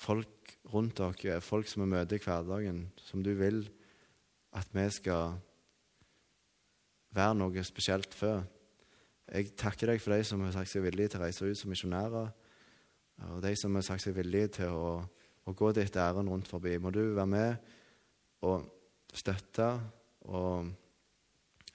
folk 0.00 0.54
rundt 0.72 1.00
oss, 1.04 1.26
folk 1.44 1.68
som 1.68 1.84
vi 1.84 1.90
møter 1.92 2.16
i 2.16 2.24
hverdagen, 2.24 2.86
som 3.04 3.24
du 3.24 3.34
vil 3.36 3.66
at 4.56 4.72
vi 4.72 4.86
skal 4.92 5.36
være 7.14 7.36
noe 7.38 7.64
spesielt 7.66 8.14
før. 8.16 8.42
Jeg 9.30 9.52
takker 9.54 9.92
deg 9.92 10.00
for 10.02 10.16
de 10.16 10.24
som 10.26 10.40
har 10.42 10.54
sagt 10.56 10.72
seg 10.72 10.82
villige 10.82 11.12
til 11.12 11.20
å 11.20 11.24
reise 11.24 11.46
ut 11.46 11.58
som 11.58 11.70
misjonærer, 11.70 12.30
og 13.30 13.42
de 13.44 13.52
som 13.58 13.76
har 13.76 13.84
sagt 13.86 14.02
seg 14.02 14.16
villige 14.16 14.56
til 14.58 14.74
å, 14.74 14.94
å 15.46 15.54
gå 15.54 15.70
ditt 15.76 15.96
ærend 16.00 16.32
rundt 16.32 16.48
forbi. 16.50 16.74
Må 16.82 16.90
du 16.94 17.02
være 17.14 17.30
med 17.30 17.70
og 18.48 18.64
støtte 19.14 19.68
og 20.30 20.70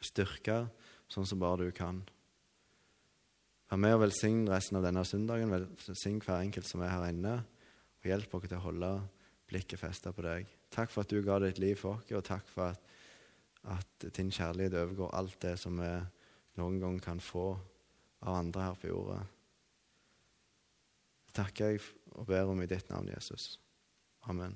styrke 0.03 0.65
sånn 1.11 1.27
som 1.29 1.39
bare 1.39 1.67
du 1.67 1.71
kan. 1.75 2.01
Vær 3.69 3.81
med 3.81 3.95
og 3.97 4.03
velsign 4.03 4.43
resten 4.49 4.79
av 4.79 4.85
denne 4.85 5.05
søndagen. 5.07 5.53
Velsign 5.53 6.19
hver 6.25 6.41
enkelt 6.41 6.67
som 6.69 6.83
er 6.85 6.93
her 6.93 7.07
inne. 7.09 7.37
Og 8.01 8.09
hjelp 8.09 8.35
oss 8.37 8.49
til 8.49 8.57
å 8.59 8.65
holde 8.65 8.91
blikket 9.49 9.81
festa 9.81 10.13
på 10.13 10.25
deg. 10.25 10.49
Takk 10.73 10.91
for 10.91 11.05
at 11.05 11.13
du 11.13 11.21
ga 11.25 11.39
ditt 11.41 11.61
liv 11.61 11.77
for 11.79 11.99
oss, 11.99 12.11
og 12.11 12.25
takk 12.25 12.49
for 12.51 12.73
at, 12.73 12.93
at 13.77 14.07
din 14.17 14.33
kjærlighet 14.33 14.77
overgår 14.81 15.13
alt 15.17 15.39
det 15.45 15.55
som 15.61 15.77
vi 15.79 15.93
noen 16.59 16.79
gang 16.81 16.99
kan 17.03 17.21
få 17.23 17.53
av 18.25 18.39
andre 18.39 18.69
her 18.69 18.79
på 18.79 18.91
jorda. 18.91 19.19
Det 21.25 21.35
takker 21.41 21.73
jeg 21.73 21.83
og 22.15 22.27
ber 22.29 22.51
om 22.51 22.61
i 22.63 22.69
ditt 22.69 22.89
navn, 22.89 23.11
Jesus. 23.11 23.55
Amen. 24.29 24.55